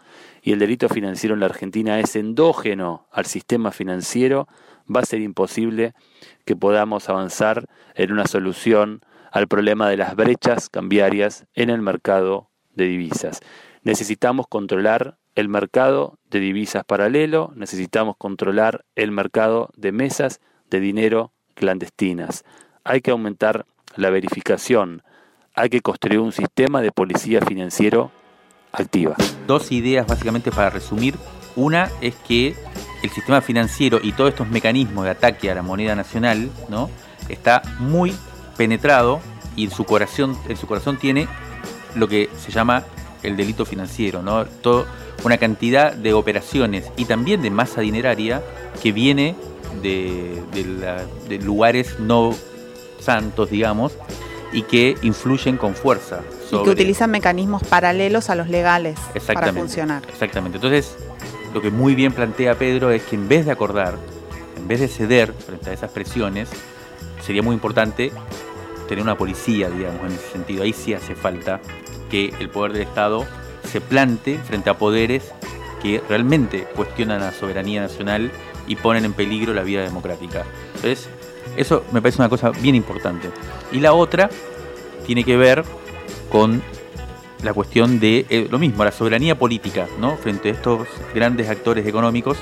[0.43, 4.49] y el delito financiero en la Argentina es endógeno al sistema financiero,
[4.95, 5.95] va a ser imposible
[6.45, 9.01] que podamos avanzar en una solución
[9.33, 13.41] al problema de las brechas cambiarias en el mercado de divisas.
[13.83, 21.33] Necesitamos controlar el mercado de divisas paralelo, necesitamos controlar el mercado de mesas de dinero
[21.55, 22.45] clandestinas.
[22.85, 25.03] Hay que aumentar la verificación,
[25.55, 28.11] hay que construir un sistema de policía financiero
[28.73, 29.17] activa.
[29.47, 31.15] Dos ideas básicamente para resumir.
[31.55, 32.55] Una es que
[33.03, 36.91] el sistema financiero y todos estos mecanismos de ataque a la moneda nacional, ¿no?
[37.29, 38.15] Está muy
[38.57, 39.21] penetrado
[39.55, 41.29] y en su corazón, en su corazón tiene
[41.95, 42.85] lo que se llama
[43.23, 44.45] el delito financiero, ¿no?
[44.45, 44.87] Todo,
[45.25, 48.43] una cantidad de operaciones y también de masa dineraria
[48.83, 49.35] que viene
[49.83, 50.43] de,
[51.29, 52.35] de lugares no
[53.01, 53.93] santos, digamos,
[54.53, 56.21] y que influyen con fuerza.
[56.51, 60.03] y que utilizan mecanismos paralelos a los legales para funcionar.
[60.09, 60.59] Exactamente.
[60.59, 60.97] Entonces,
[61.55, 63.97] lo que muy bien plantea Pedro es que en vez de acordar
[64.57, 66.49] en vez de ceder frente a esas presiones,
[67.23, 68.11] sería muy importante
[68.89, 70.65] tener una policía, digamos, en ese sentido.
[70.65, 71.61] Ahí sí hace falta
[72.11, 73.25] que el poder del Estado
[73.71, 75.33] se plante frente a poderes
[75.83, 78.31] que realmente cuestionan la soberanía nacional
[78.67, 80.45] y ponen en peligro la vida democrática.
[80.75, 81.09] Entonces,
[81.57, 83.31] eso me parece una cosa bien importante.
[83.71, 84.31] Y la otra
[85.07, 85.65] tiene que ver
[86.31, 86.63] con
[87.43, 90.17] la cuestión de eh, lo mismo, la soberanía política, ¿no?
[90.17, 92.39] Frente a estos grandes actores económicos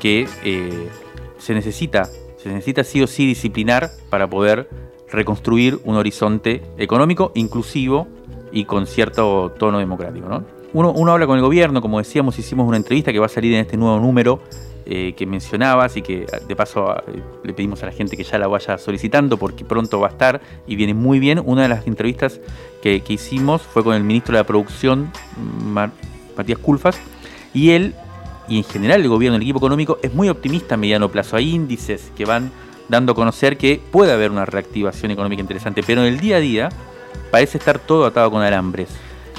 [0.00, 0.88] que eh,
[1.38, 2.04] se necesita,
[2.36, 4.68] se necesita sí o sí disciplinar para poder
[5.10, 8.08] reconstruir un horizonte económico inclusivo
[8.50, 10.44] y con cierto tono democrático, ¿no?
[10.74, 13.52] Uno, uno habla con el gobierno, como decíamos, hicimos una entrevista que va a salir
[13.52, 14.40] en este nuevo número
[14.84, 18.38] eh, que mencionabas y que de paso eh, le pedimos a la gente que ya
[18.38, 21.40] la vaya solicitando porque pronto va a estar y viene muy bien.
[21.44, 22.40] Una de las entrevistas
[22.82, 25.12] que, hicimos fue con el ministro de la Producción,
[26.36, 26.98] Matías Culfas,
[27.54, 27.94] y él
[28.48, 31.36] y en general el gobierno, el equipo económico, es muy optimista a mediano plazo.
[31.36, 32.50] Hay índices que van
[32.88, 36.40] dando a conocer que puede haber una reactivación económica interesante, pero en el día a
[36.40, 36.68] día
[37.30, 38.88] parece estar todo atado con alambres.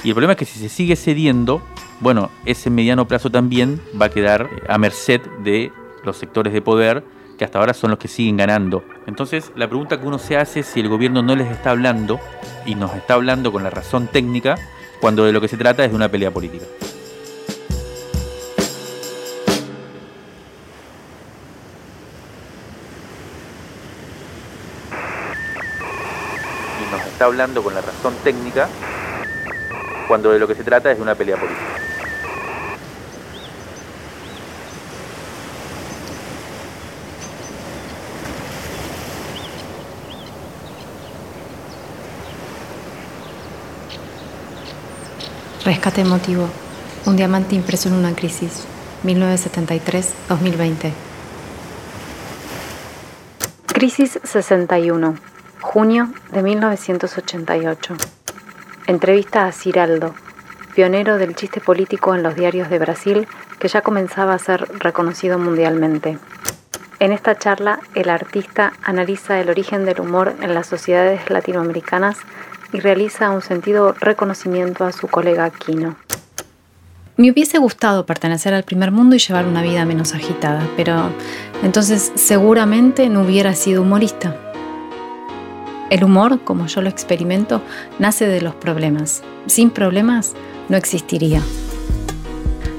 [0.03, 1.61] Y el problema es que si se sigue cediendo,
[1.99, 5.71] bueno, ese mediano plazo también va a quedar a merced de
[6.03, 7.03] los sectores de poder
[7.37, 8.83] que hasta ahora son los que siguen ganando.
[9.07, 12.19] Entonces, la pregunta que uno se hace es si el gobierno no les está hablando
[12.65, 14.55] y nos está hablando con la razón técnica
[15.01, 16.65] cuando de lo que se trata es de una pelea política.
[26.79, 28.69] Y nos está hablando con la razón técnica
[30.07, 31.83] cuando de lo que se trata es de una pelea política.
[45.65, 46.49] Rescate emotivo.
[47.05, 48.65] Un diamante impreso en una crisis.
[49.05, 50.91] 1973-2020.
[53.67, 55.15] Crisis 61.
[55.61, 58.22] Junio de 1988.
[58.85, 60.13] Entrevista a Ciraldo,
[60.75, 65.39] pionero del chiste político en los diarios de Brasil que ya comenzaba a ser reconocido
[65.39, 66.17] mundialmente.
[66.99, 72.17] En esta charla, el artista analiza el origen del humor en las sociedades latinoamericanas
[72.73, 75.95] y realiza un sentido reconocimiento a su colega Aquino.
[77.15, 81.09] Me hubiese gustado pertenecer al primer mundo y llevar una vida menos agitada, pero
[81.61, 84.35] entonces seguramente no hubiera sido humorista.
[85.93, 87.61] El humor, como yo lo experimento,
[87.99, 89.21] nace de los problemas.
[89.45, 90.33] Sin problemas
[90.67, 91.39] no existiría.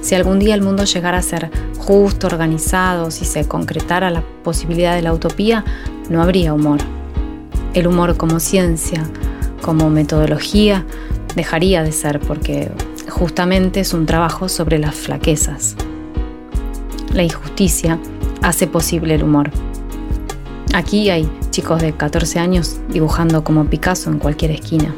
[0.01, 1.49] Si algún día el mundo llegara a ser
[1.79, 5.65] justo, organizado, si se concretara la posibilidad de la utopía,
[6.11, 6.81] no habría humor.
[7.73, 9.09] El humor como ciencia,
[9.63, 10.85] como metodología
[11.37, 12.73] dejaría de ser porque
[13.09, 15.77] justamente es un trabajo sobre las flaquezas.
[17.13, 18.01] La injusticia
[18.43, 19.53] hace posible el humor.
[20.75, 24.93] Aquí hay chicos de 14 años dibujando como Picasso en cualquier esquina.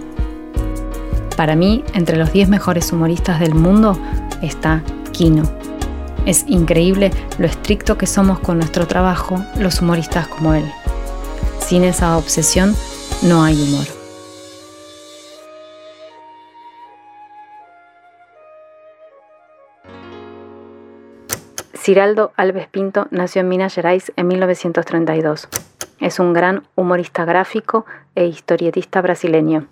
[1.36, 3.94] Para mí, entre los 10 mejores humoristas del mundo
[4.40, 5.42] está Kino.
[6.24, 10.64] Es increíble lo estricto que somos con nuestro trabajo los humoristas como él.
[11.60, 12.74] Sin esa obsesión
[13.20, 13.95] no hay humor.
[21.86, 25.46] Ciraldo Alves Pinto nació en Minas Gerais en 1932.
[26.00, 29.68] Es un gran humorista gráfico e historietista brasileño.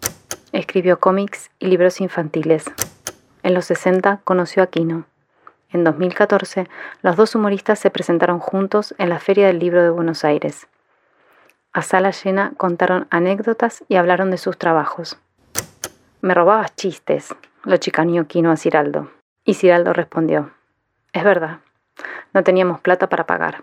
[0.52, 2.66] Escribió cómics y libros infantiles.
[3.42, 5.06] En los 60 conoció a Quino.
[5.70, 6.68] En 2014,
[7.02, 10.68] los dos humoristas se presentaron juntos en la Feria del Libro de Buenos Aires.
[11.72, 15.18] A sala llena contaron anécdotas y hablaron de sus trabajos.
[16.20, 19.10] Me robabas chistes, lo chicaneó Quino a Ciraldo.
[19.44, 20.52] Y Ciraldo respondió,
[21.12, 21.63] es verdad.
[22.34, 23.62] No teníamos plata para pagar.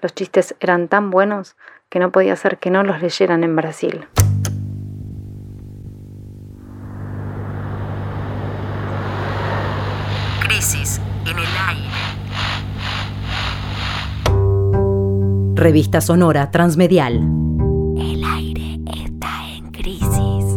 [0.00, 1.56] Los chistes eran tan buenos
[1.90, 4.06] que no podía ser que no los leyeran en Brasil.
[10.42, 11.90] Crisis en el aire.
[15.54, 17.16] Revista Sonora Transmedial.
[17.98, 20.56] El aire está en crisis.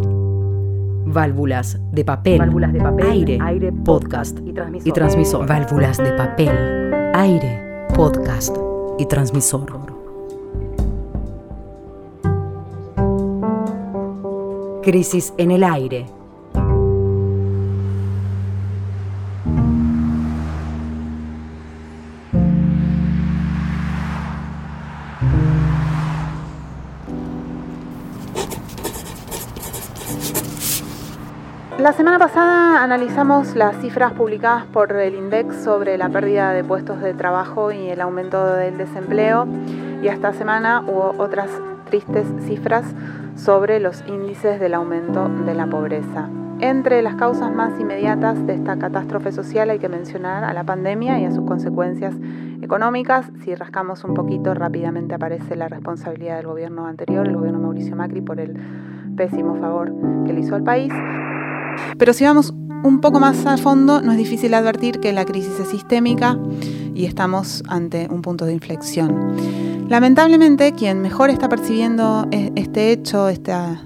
[1.05, 2.39] Válvulas de papel.
[2.39, 3.11] Válvulas de papel.
[3.11, 3.37] Aire.
[3.41, 4.39] aire podcast.
[4.39, 4.87] Y transmisor.
[4.87, 5.45] y transmisor.
[5.45, 8.57] Válvulas de papel aire, podcast
[8.97, 9.71] y transmisor.
[14.81, 16.07] Crisis en el aire.
[31.83, 37.01] La semana pasada analizamos las cifras publicadas por el INDEX sobre la pérdida de puestos
[37.01, 39.45] de trabajo y el aumento del desempleo
[40.01, 41.49] y esta semana hubo otras
[41.89, 42.85] tristes cifras
[43.35, 46.29] sobre los índices del aumento de la pobreza.
[46.61, 51.19] Entre las causas más inmediatas de esta catástrofe social hay que mencionar a la pandemia
[51.19, 52.15] y a sus consecuencias
[52.61, 53.29] económicas.
[53.43, 58.21] Si rascamos un poquito, rápidamente aparece la responsabilidad del gobierno anterior, el gobierno Mauricio Macri,
[58.21, 58.57] por el
[59.17, 59.91] pésimo favor
[60.25, 60.93] que le hizo al país.
[61.97, 62.53] Pero si vamos
[62.83, 66.37] un poco más a fondo, no es difícil advertir que la crisis es sistémica
[66.93, 69.35] y estamos ante un punto de inflexión.
[69.89, 73.81] Lamentablemente, quien mejor está percibiendo e-, este hecho, esta,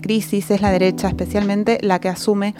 [0.00, 2.54] crisis, es la derecha, especialmente la que asume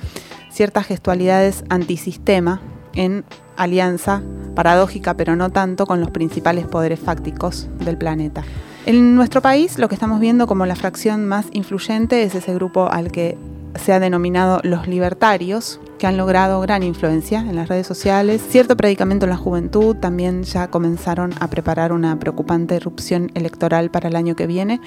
[0.51, 2.61] ciertas gestualidades antisistema
[2.95, 3.25] en
[3.57, 4.23] alianza,
[4.55, 8.45] paradójica pero no tanto, con los principales poderes fácticos del planeta.
[8.85, 12.89] En nuestro país lo que estamos viendo como la fracción más influyente es ese grupo
[12.91, 13.39] al que
[13.77, 18.77] se ha denominado los libertarios, que han logrado gran influencia en las redes sociales, cierto
[18.77, 24.17] predicamento en la juventud, también ya comenzaron a preparar una preocupante erupción electoral para el
[24.17, 24.81] año que viene,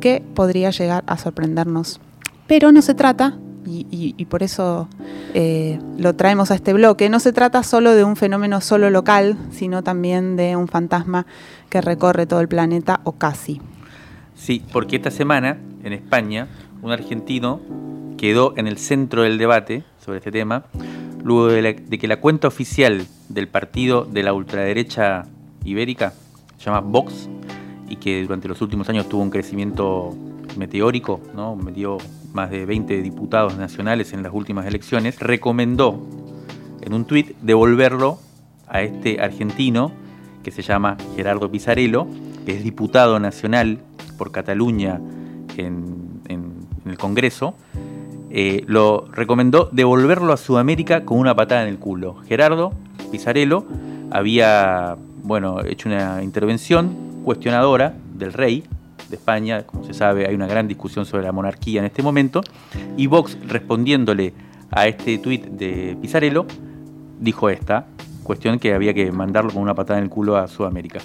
[0.00, 2.00] que podría llegar a sorprendernos.
[2.46, 4.88] Pero no se trata, y, por eso
[5.34, 9.36] eh, lo traemos a este bloque, no se trata solo de un fenómeno solo local,
[9.50, 11.26] sino también de un fantasma
[11.68, 13.60] que recorre todo el planeta o casi.
[14.34, 16.48] Sí, porque esta semana en España
[16.82, 17.60] un argentino
[18.20, 20.64] quedó en el centro del debate sobre este tema,
[21.24, 25.24] luego de, que la cuenta oficial del partido de la ultraderecha
[25.64, 26.12] ibérica,
[26.58, 27.30] se llama Vox,
[27.88, 30.14] y que durante los últimos años tuvo un crecimiento
[30.58, 31.56] meteórico, ¿no?
[31.56, 31.96] metió
[32.34, 36.06] más de 20 diputados nacionales en las últimas elecciones, recomendó
[36.82, 38.18] en un tuit devolverlo
[38.68, 39.92] a este argentino
[40.42, 42.06] que se llama Gerardo Pizarello,
[42.44, 43.78] que es diputado nacional
[44.18, 45.00] por Cataluña
[45.56, 47.54] en, en el Congreso,
[48.30, 52.16] eh, lo recomendó devolverlo a Sudamérica con una patada en el culo.
[52.28, 52.72] Gerardo
[53.10, 53.64] Pizarello
[54.10, 58.64] había bueno, hecho una intervención cuestionadora del rey
[59.08, 62.40] de España, como se sabe hay una gran discusión sobre la monarquía en este momento,
[62.96, 64.32] y Vox respondiéndole
[64.70, 66.46] a este tuit de Pizarello,
[67.18, 67.86] dijo esta
[68.22, 71.00] cuestión que había que mandarlo con una patada en el culo a Sudamérica.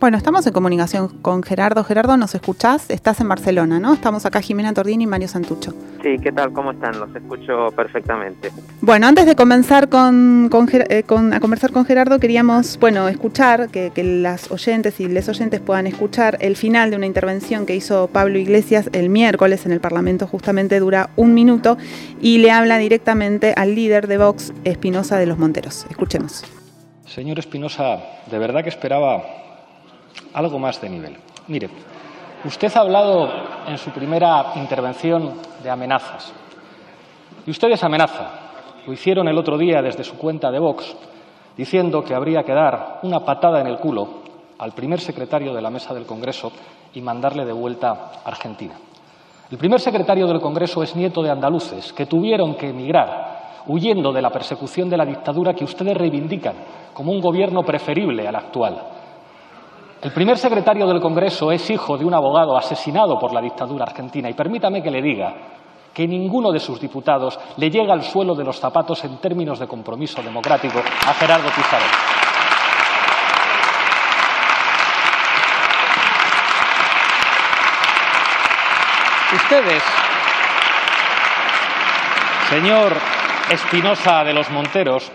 [0.00, 1.84] Bueno, estamos en comunicación con Gerardo.
[1.84, 2.90] Gerardo, ¿nos escuchás?
[2.90, 3.94] Estás en Barcelona, ¿no?
[3.94, 5.72] Estamos acá Jimena Tordini y Mario Santucho.
[6.02, 6.52] Sí, ¿qué tal?
[6.52, 6.98] ¿Cómo están?
[6.98, 8.50] Los escucho perfectamente.
[8.80, 14.50] Bueno, antes de comenzar con, eh, a conversar con Gerardo, queríamos, bueno, escuchar, que, las
[14.50, 18.90] oyentes y les oyentes puedan escuchar el final de una intervención que hizo Pablo Iglesias
[18.92, 21.78] el miércoles en el Parlamento, justamente dura un minuto,
[22.20, 25.86] y le habla directamente al líder de Vox, Espinosa de los Monteros.
[25.88, 26.44] Escuchemos.
[27.06, 29.43] Señor Espinosa, de verdad que esperaba
[30.32, 31.16] algo más de nivel.
[31.48, 31.68] Mire,
[32.44, 33.28] usted ha hablado
[33.66, 36.32] en su primera intervención de amenazas.
[37.46, 38.30] Y usted es amenaza.
[38.86, 40.96] Lo hicieron el otro día desde su cuenta de Vox,
[41.56, 44.24] diciendo que habría que dar una patada en el culo
[44.58, 46.52] al primer secretario de la mesa del Congreso
[46.94, 47.90] y mandarle de vuelta
[48.24, 48.74] a Argentina.
[49.50, 54.22] El primer secretario del Congreso es nieto de andaluces que tuvieron que emigrar huyendo de
[54.22, 56.54] la persecución de la dictadura que ustedes reivindican
[56.92, 58.93] como un gobierno preferible al actual.
[60.04, 64.28] El primer secretario del Congreso es hijo de un abogado asesinado por la dictadura argentina
[64.28, 65.32] y permítame que le diga
[65.94, 69.66] que ninguno de sus diputados le llega al suelo de los zapatos en términos de
[69.66, 71.86] compromiso democrático a Gerardo Pizarro.
[79.34, 79.82] Ustedes,
[82.50, 82.92] señor
[83.50, 85.10] Espinosa de los Monteros,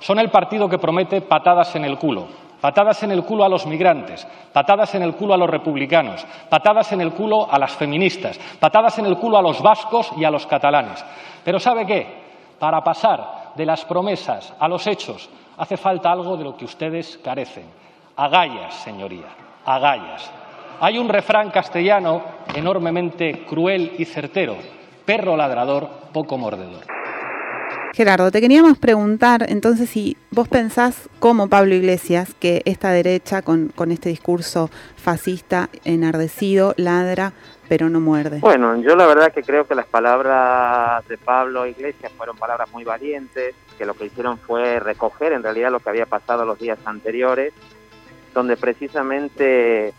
[0.00, 3.66] son el partido que promete patadas en el culo patadas en el culo a los
[3.66, 8.38] migrantes, patadas en el culo a los republicanos, patadas en el culo a las feministas,
[8.58, 11.04] patadas en el culo a los vascos y a los catalanes.
[11.44, 12.06] Pero ¿sabe qué?
[12.58, 17.18] Para pasar de las promesas a los hechos hace falta algo de lo que ustedes
[17.22, 17.66] carecen.
[18.16, 19.26] Agallas, señoría,
[19.64, 20.30] agallas.
[20.80, 22.22] Hay un refrán castellano
[22.54, 24.56] enormemente cruel y certero.
[25.04, 26.97] Perro ladrador, poco mordedor.
[27.92, 33.72] Gerardo, te queríamos preguntar entonces si vos pensás como Pablo Iglesias que esta derecha con,
[33.90, 37.32] este discurso fascista enardecido ladra
[37.68, 38.38] pero no muerde.
[38.40, 42.82] Bueno, yo la verdad que creo que las palabras de Pablo Iglesias fueron palabras muy
[42.82, 46.78] valientes, que lo que hicieron fue recoger en realidad lo que había pasado los días
[46.86, 47.52] anteriores,
[48.32, 49.92] donde precisamente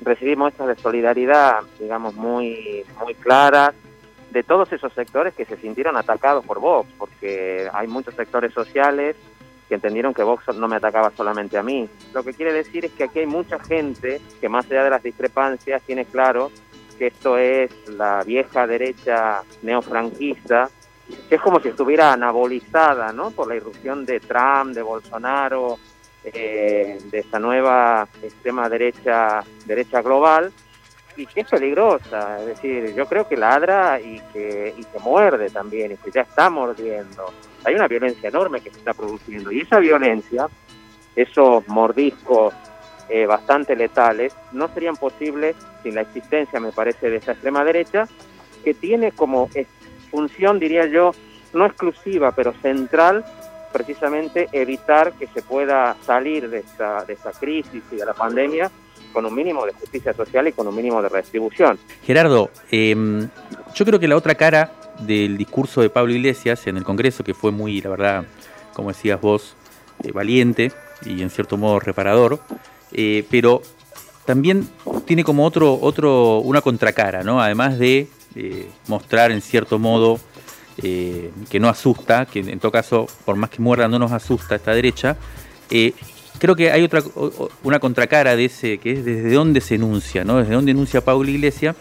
[0.00, 3.74] recibimos estas de solidaridad, digamos, muy, muy claras,
[4.30, 9.16] de todos esos sectores que se sintieron atacados por Vox, porque hay muchos sectores sociales
[9.68, 11.88] que entendieron que Vox no me atacaba solamente a mí.
[12.12, 15.02] Lo que quiere decir es que aquí hay mucha gente que más allá de las
[15.02, 16.50] discrepancias tiene claro
[16.98, 20.70] que esto es la vieja derecha neofranquista
[21.30, 23.30] es como si estuviera anabolizada ¿no?
[23.30, 25.78] por la irrupción de Trump, de Bolsonaro,
[26.24, 30.52] eh, de esta nueva extrema derecha, derecha global,
[31.16, 35.50] y que es peligrosa, es decir, yo creo que ladra y que, y que muerde
[35.50, 37.32] también, y que ya está mordiendo.
[37.64, 40.48] Hay una violencia enorme que se está produciendo, y esa violencia,
[41.14, 42.54] esos mordiscos
[43.08, 48.06] eh, bastante letales, no serían posibles sin la existencia, me parece, de esa extrema derecha,
[48.62, 49.48] que tiene como
[50.10, 51.12] función, diría yo,
[51.52, 53.24] no exclusiva, pero central,
[53.76, 58.70] precisamente evitar que se pueda salir de esta, de esta crisis y de la pandemia
[59.12, 61.78] con un mínimo de justicia social y con un mínimo de redistribución.
[62.02, 63.28] Gerardo, em,
[63.74, 67.34] yo creo que la otra cara del discurso de Pablo Iglesias en el Congreso, que
[67.34, 68.24] fue muy, la verdad,
[68.72, 69.56] como decías vos,
[70.02, 70.72] eh, valiente
[71.04, 72.40] y en cierto modo reparador,
[72.92, 73.60] eh, pero
[74.24, 74.68] también
[75.04, 77.42] tiene como otro, otro, una contracara, ¿no?
[77.42, 80.18] Además de eh, mostrar en cierto modo
[80.82, 84.56] eh, que no asusta, que en todo caso, por más que muerda, no nos asusta
[84.56, 85.16] esta derecha.
[85.70, 85.94] Eh,
[86.38, 87.02] creo que hay otra
[87.62, 90.38] una contracara de ese, que es desde dónde se enuncia, ¿no?
[90.38, 91.76] Desde dónde enuncia Pablo Iglesias.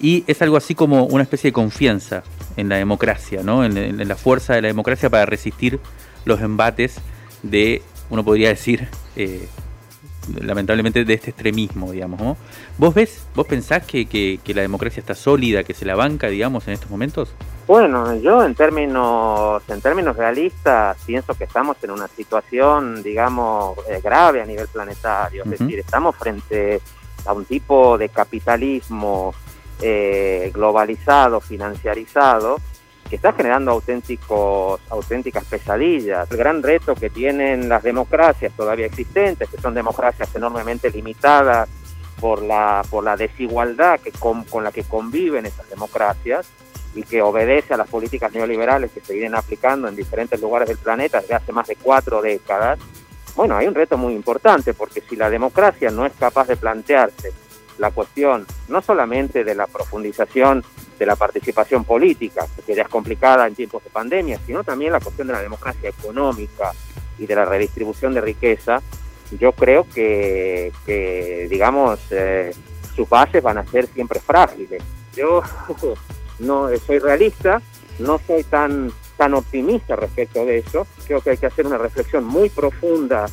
[0.00, 2.24] Y es algo así como una especie de confianza
[2.56, 3.64] en la democracia, ¿no?
[3.64, 5.78] En, la fuerza de la democracia para resistir
[6.24, 6.96] los embates
[7.42, 8.88] de, uno podría decir,
[10.40, 12.20] lamentablemente de este extremismo, digamos.
[12.20, 12.36] ¿no?
[12.78, 16.66] ¿Vos ves, vos pensás que, que, la democracia está sólida, que se la banca, digamos,
[16.68, 17.34] en estos momentos?
[17.66, 24.00] Bueno, yo en términos, en términos realistas pienso que estamos en una situación, digamos, eh,
[24.02, 25.44] grave a nivel planetario.
[25.44, 26.80] Es decir, estamos frente
[27.26, 29.34] a un tipo de capitalismo
[29.80, 32.58] eh, globalizado, financiarizado,
[33.14, 36.28] que está generando auténticos, auténticas pesadillas.
[36.32, 41.68] El gran reto que tienen las democracias todavía existentes, que son democracias enormemente limitadas
[42.20, 46.48] por la, por la desigualdad que con, la que conviven esas democracias
[46.92, 50.78] y que obedece a las políticas neoliberales que se vienen aplicando en diferentes lugares del
[50.78, 52.80] planeta desde hace más de cuatro décadas,
[53.36, 57.32] bueno, hay un reto muy importante porque si la democracia no es capaz de plantearse
[57.78, 60.64] la cuestión no solamente de la profundización
[60.98, 65.00] de la participación política, que ya es complicada en tiempos de pandemia, sino también la
[65.00, 66.72] cuestión de la democracia económica
[67.18, 68.80] y de la redistribución de riqueza,
[69.38, 70.72] yo creo que,
[71.50, 72.52] digamos, eh,
[72.94, 74.82] sus bases van a ser siempre frágiles.
[75.16, 75.42] Yo
[76.38, 77.60] no soy realista,
[77.98, 82.24] no soy tan, tan optimista respecto de eso, creo que hay que hacer una reflexión
[82.24, 83.26] muy profunda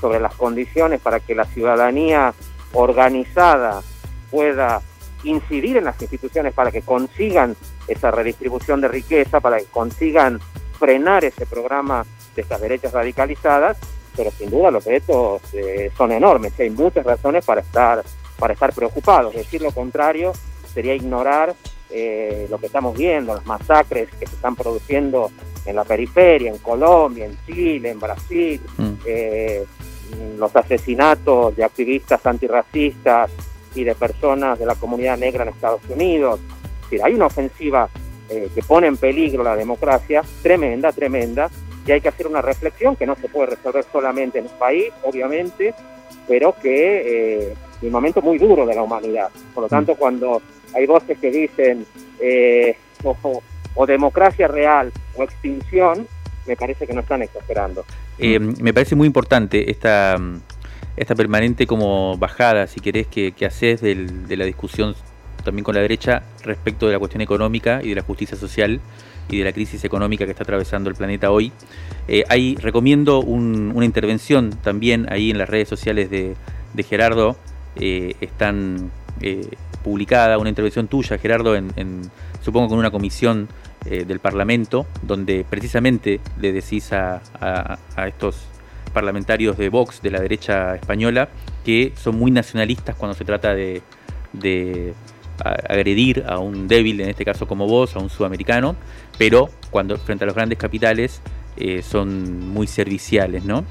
[0.00, 2.34] sobre las condiciones para que la ciudadanía
[2.74, 3.82] organizada
[4.30, 4.82] pueda
[5.24, 7.56] incidir en las instituciones para que consigan
[7.88, 10.40] esa redistribución de riqueza, para que consigan
[10.78, 12.04] frenar ese programa
[12.34, 13.78] de estas derechas radicalizadas,
[14.16, 18.04] pero sin duda los retos eh, son enormes y hay muchas razones para estar,
[18.38, 19.34] para estar preocupados.
[19.34, 20.32] Decir lo contrario
[20.72, 21.54] sería ignorar
[21.90, 25.30] eh, lo que estamos viendo, las masacres que se están produciendo
[25.64, 28.92] en la periferia, en Colombia, en Chile, en Brasil, mm.
[29.06, 29.64] eh,
[30.38, 33.30] los asesinatos de activistas antirracistas
[33.74, 36.40] y de personas de la comunidad negra en Estados Unidos.
[36.40, 37.88] Es decir, hay una ofensiva
[38.28, 41.50] eh, que pone en peligro la democracia tremenda, tremenda,
[41.86, 44.90] y hay que hacer una reflexión que no se puede resolver solamente en un país,
[45.02, 45.74] obviamente,
[46.26, 49.28] pero que eh, es un momento muy duro de la humanidad.
[49.52, 49.96] Por lo tanto, mm.
[49.96, 50.42] cuando
[50.74, 51.86] hay voces que dicen
[52.20, 56.06] eh, o, democracia real o extinción,
[56.46, 57.84] me parece que no están exagerando.
[58.18, 60.18] Me parece muy importante esta
[60.96, 64.94] esta permanente como bajada, si querés, que, haces de la discusión
[65.44, 68.80] también con la derecha respecto de la cuestión económica y de la justicia social
[69.28, 71.52] y de la crisis económica que está atravesando el planeta hoy.
[72.08, 76.36] Eh, ahí recomiendo una intervención también ahí en las redes sociales de,
[76.88, 77.36] Gerardo.
[77.76, 78.90] Eh, están
[79.20, 79.48] eh,
[79.82, 82.02] publicada una intervención tuya, Gerardo, en,
[82.42, 83.48] supongo con una comisión
[83.84, 87.20] del Parlamento, donde precisamente le decís a
[88.06, 88.48] estos
[88.94, 91.28] parlamentarios de Vox, de la derecha española,
[91.64, 93.82] que son muy nacionalistas cuando se trata de,
[95.68, 98.76] agredir a un débil, en este caso como vos, a un sudamericano,
[99.18, 101.20] pero cuando frente a los grandes capitales
[101.56, 103.64] eh, son muy serviciales, ¿no?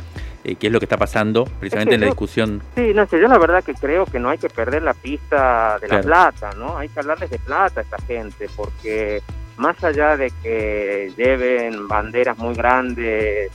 [0.44, 2.62] Eh, ¿Qué es lo que está pasando precisamente en la discusión?
[2.76, 5.80] Sí, no sé, yo la verdad que creo que no hay que perder la pista
[5.80, 6.78] de la plata, ¿no?
[6.78, 9.22] Hay que hablarles de plata a esta gente, porque
[9.58, 13.52] más allá de que lleven banderas muy grandes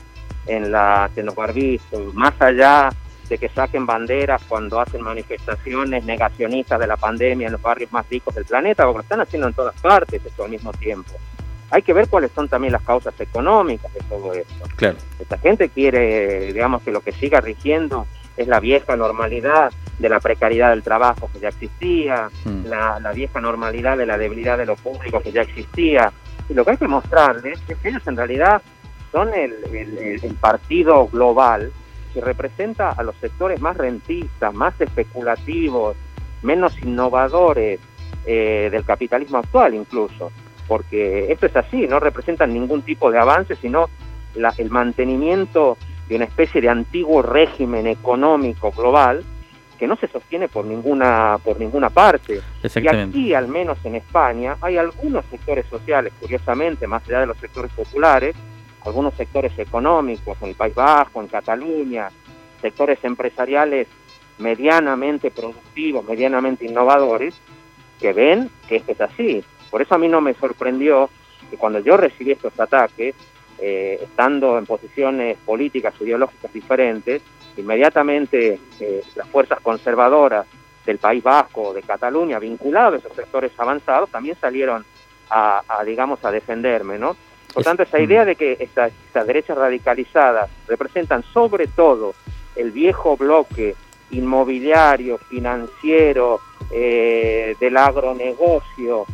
[0.46, 2.90] en, la, barbizos, más allá
[3.28, 8.08] de que saquen banderas cuando hacen manifestaciones negacionistas de la pandemia en los barrios más
[8.08, 11.12] ricos del planeta, porque lo están haciendo en todas partes esto al mismo tiempo.
[11.70, 14.64] Hay que ver cuáles son también las causas económicas de todo esto.
[14.76, 14.96] Claro.
[15.18, 18.06] Esta gente quiere, digamos, que lo que siga rigiendo
[18.38, 22.66] es la vieja normalidad de la precariedad del trabajo que ya existía, mm.
[22.66, 26.12] la, la vieja normalidad de la debilidad de lo público que ya existía,
[26.48, 28.62] Y lo que hay que mostrarles es que ellos en realidad
[29.12, 31.72] son el, partido global
[32.14, 35.96] que representa a los sectores más rentistas, más especulativos,
[36.42, 37.80] menos innovadores
[38.24, 40.30] eh, del capitalismo actual incluso,
[40.68, 43.88] porque esto es así, no representan ningún tipo de avance, sino
[44.34, 45.76] el mantenimiento
[46.08, 49.24] de una especie de antiguo régimen económico global
[49.78, 52.40] que no se sostiene por ninguna por ninguna parte.
[52.62, 57.38] Y aquí, al menos en España, hay algunos sectores sociales, curiosamente, más allá de los
[57.38, 58.34] sectores populares,
[58.84, 62.08] algunos sectores económicos, en el País Bajo, en Cataluña,
[62.60, 63.86] sectores empresariales
[64.38, 67.34] medianamente productivos, medianamente innovadores,
[68.00, 69.44] que ven que esto es así.
[69.70, 71.10] Por eso a mí no me sorprendió
[71.50, 73.14] que cuando yo recibí estos ataques,
[73.60, 77.22] eh, estando en posiciones políticas, ideológicas diferentes,
[77.56, 80.46] inmediatamente eh, las fuerzas conservadoras
[80.86, 84.84] del País Vasco, de Cataluña, vinculadas a esos sectores avanzados, también salieron
[85.30, 87.16] a, digamos, a defenderme, ¿no?
[87.52, 88.92] Por tanto, esa idea de que estas,
[89.26, 92.14] derechas radicalizadas representan sobre todo
[92.54, 93.74] el viejo bloque
[94.12, 96.40] inmobiliario, financiero,
[96.70, 99.04] eh, del agronegocio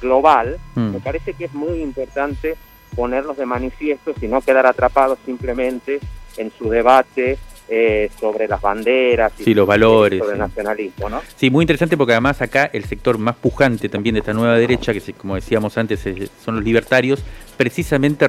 [0.00, 0.90] global, mm.
[0.92, 2.56] me parece que es muy importante
[2.94, 6.00] ponerlos de manifiesto, y no quedar atrapados simplemente
[6.36, 7.38] en su debate
[7.68, 11.08] eh, sobre las banderas y los valores, sobre el nacionalismo.
[11.08, 11.22] ¿no?
[11.36, 14.92] Sí, muy interesante porque además acá el sector más pujante también de esta nueva derecha,
[14.92, 16.04] que como decíamos antes
[16.44, 17.22] son los libertarios,
[17.60, 18.26] precisamente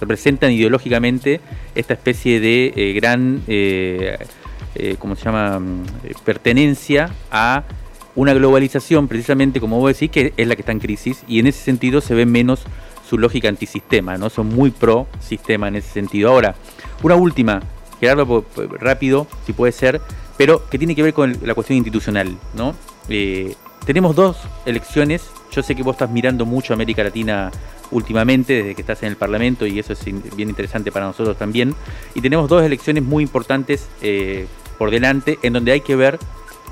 [0.00, 1.42] representan ideológicamente
[1.74, 4.16] esta especie de eh, gran, eh,
[4.74, 5.84] eh, ¿cómo se llama?, mm,
[6.24, 7.64] pertenencia a
[8.14, 11.46] una globalización, precisamente como vos decís, que es la que está en crisis, y en
[11.46, 12.64] ese sentido se ve menos
[13.08, 14.30] su lógica antisistema, ¿no?
[14.30, 16.30] Son muy pro sistema en ese sentido.
[16.30, 16.54] Ahora,
[17.02, 17.60] una última,
[17.98, 18.44] Gerardo,
[18.78, 20.00] rápido, si puede ser,
[20.36, 22.74] pero que tiene que ver con la cuestión institucional, ¿no?
[23.08, 23.54] Eh,
[23.84, 24.36] tenemos dos
[24.66, 27.50] elecciones, yo sé que vos estás mirando mucho América Latina
[27.90, 30.04] últimamente, desde que estás en el Parlamento, y eso es
[30.36, 31.74] bien interesante para nosotros también,
[32.14, 34.46] y tenemos dos elecciones muy importantes eh,
[34.78, 36.18] por delante, en donde hay que ver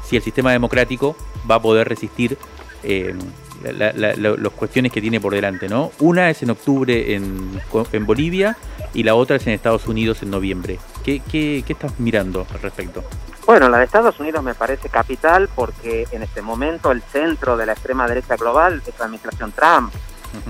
[0.08, 1.16] si el sistema democrático
[1.48, 2.38] va a poder resistir
[2.82, 3.14] eh,
[3.62, 5.90] las cuestiones que tiene por delante, ¿no?
[5.98, 7.60] Una es en octubre en,
[7.92, 8.56] en Bolivia
[8.94, 10.78] y la otra es en Estados Unidos en noviembre.
[11.04, 13.02] ¿Qué, qué, qué estás mirando al respecto?
[13.46, 17.66] Bueno, la de Estados Unidos me parece capital porque en este momento el centro de
[17.66, 19.92] la extrema derecha global es la administración Trump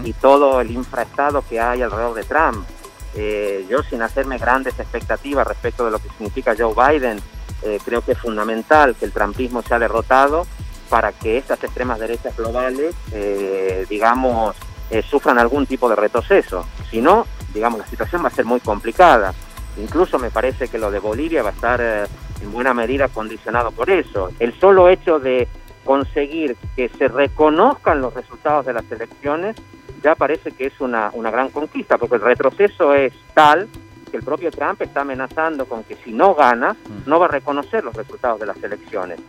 [0.04, 2.66] y todo el infraestado que hay alrededor de Trump.
[3.14, 7.20] Eh, yo sin hacerme grandes expectativas respecto de lo que significa Joe Biden,
[7.62, 10.46] eh, creo que es fundamental que el trumpismo sea derrotado
[10.88, 14.56] para que estas extremas derechas globales, eh, digamos,
[14.90, 16.66] eh, sufran algún tipo de retroceso.
[16.90, 19.34] Si no, digamos, la situación va a ser muy complicada.
[19.76, 23.90] Incluso me parece que lo de Bolivia va a estar en buena medida condicionado por
[23.90, 24.30] eso.
[24.38, 25.46] El solo hecho de
[25.84, 29.56] conseguir que se reconozcan los resultados de las elecciones
[30.02, 33.68] ya parece que es una, una gran conquista, porque el retroceso es tal
[34.09, 37.09] que el propio Trump está amenazando con que si no gana, mm.
[37.09, 39.20] no va a reconocer los resultados de las elecciones.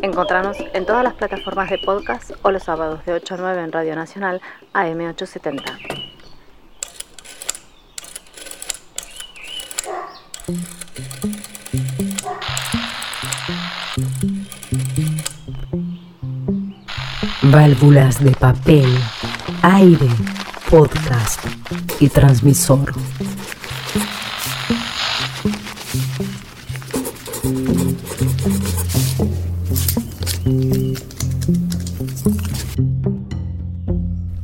[0.00, 3.72] Encontrarnos en todas las plataformas de podcast o los sábados de 8 a 9 en
[3.72, 4.40] Radio Nacional
[4.72, 6.08] AM870.
[17.42, 18.86] Válvulas de papel,
[19.62, 20.08] aire,
[20.70, 21.40] podcast
[22.00, 22.92] y transmisor.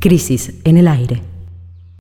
[0.01, 1.34] Crisis en el aire.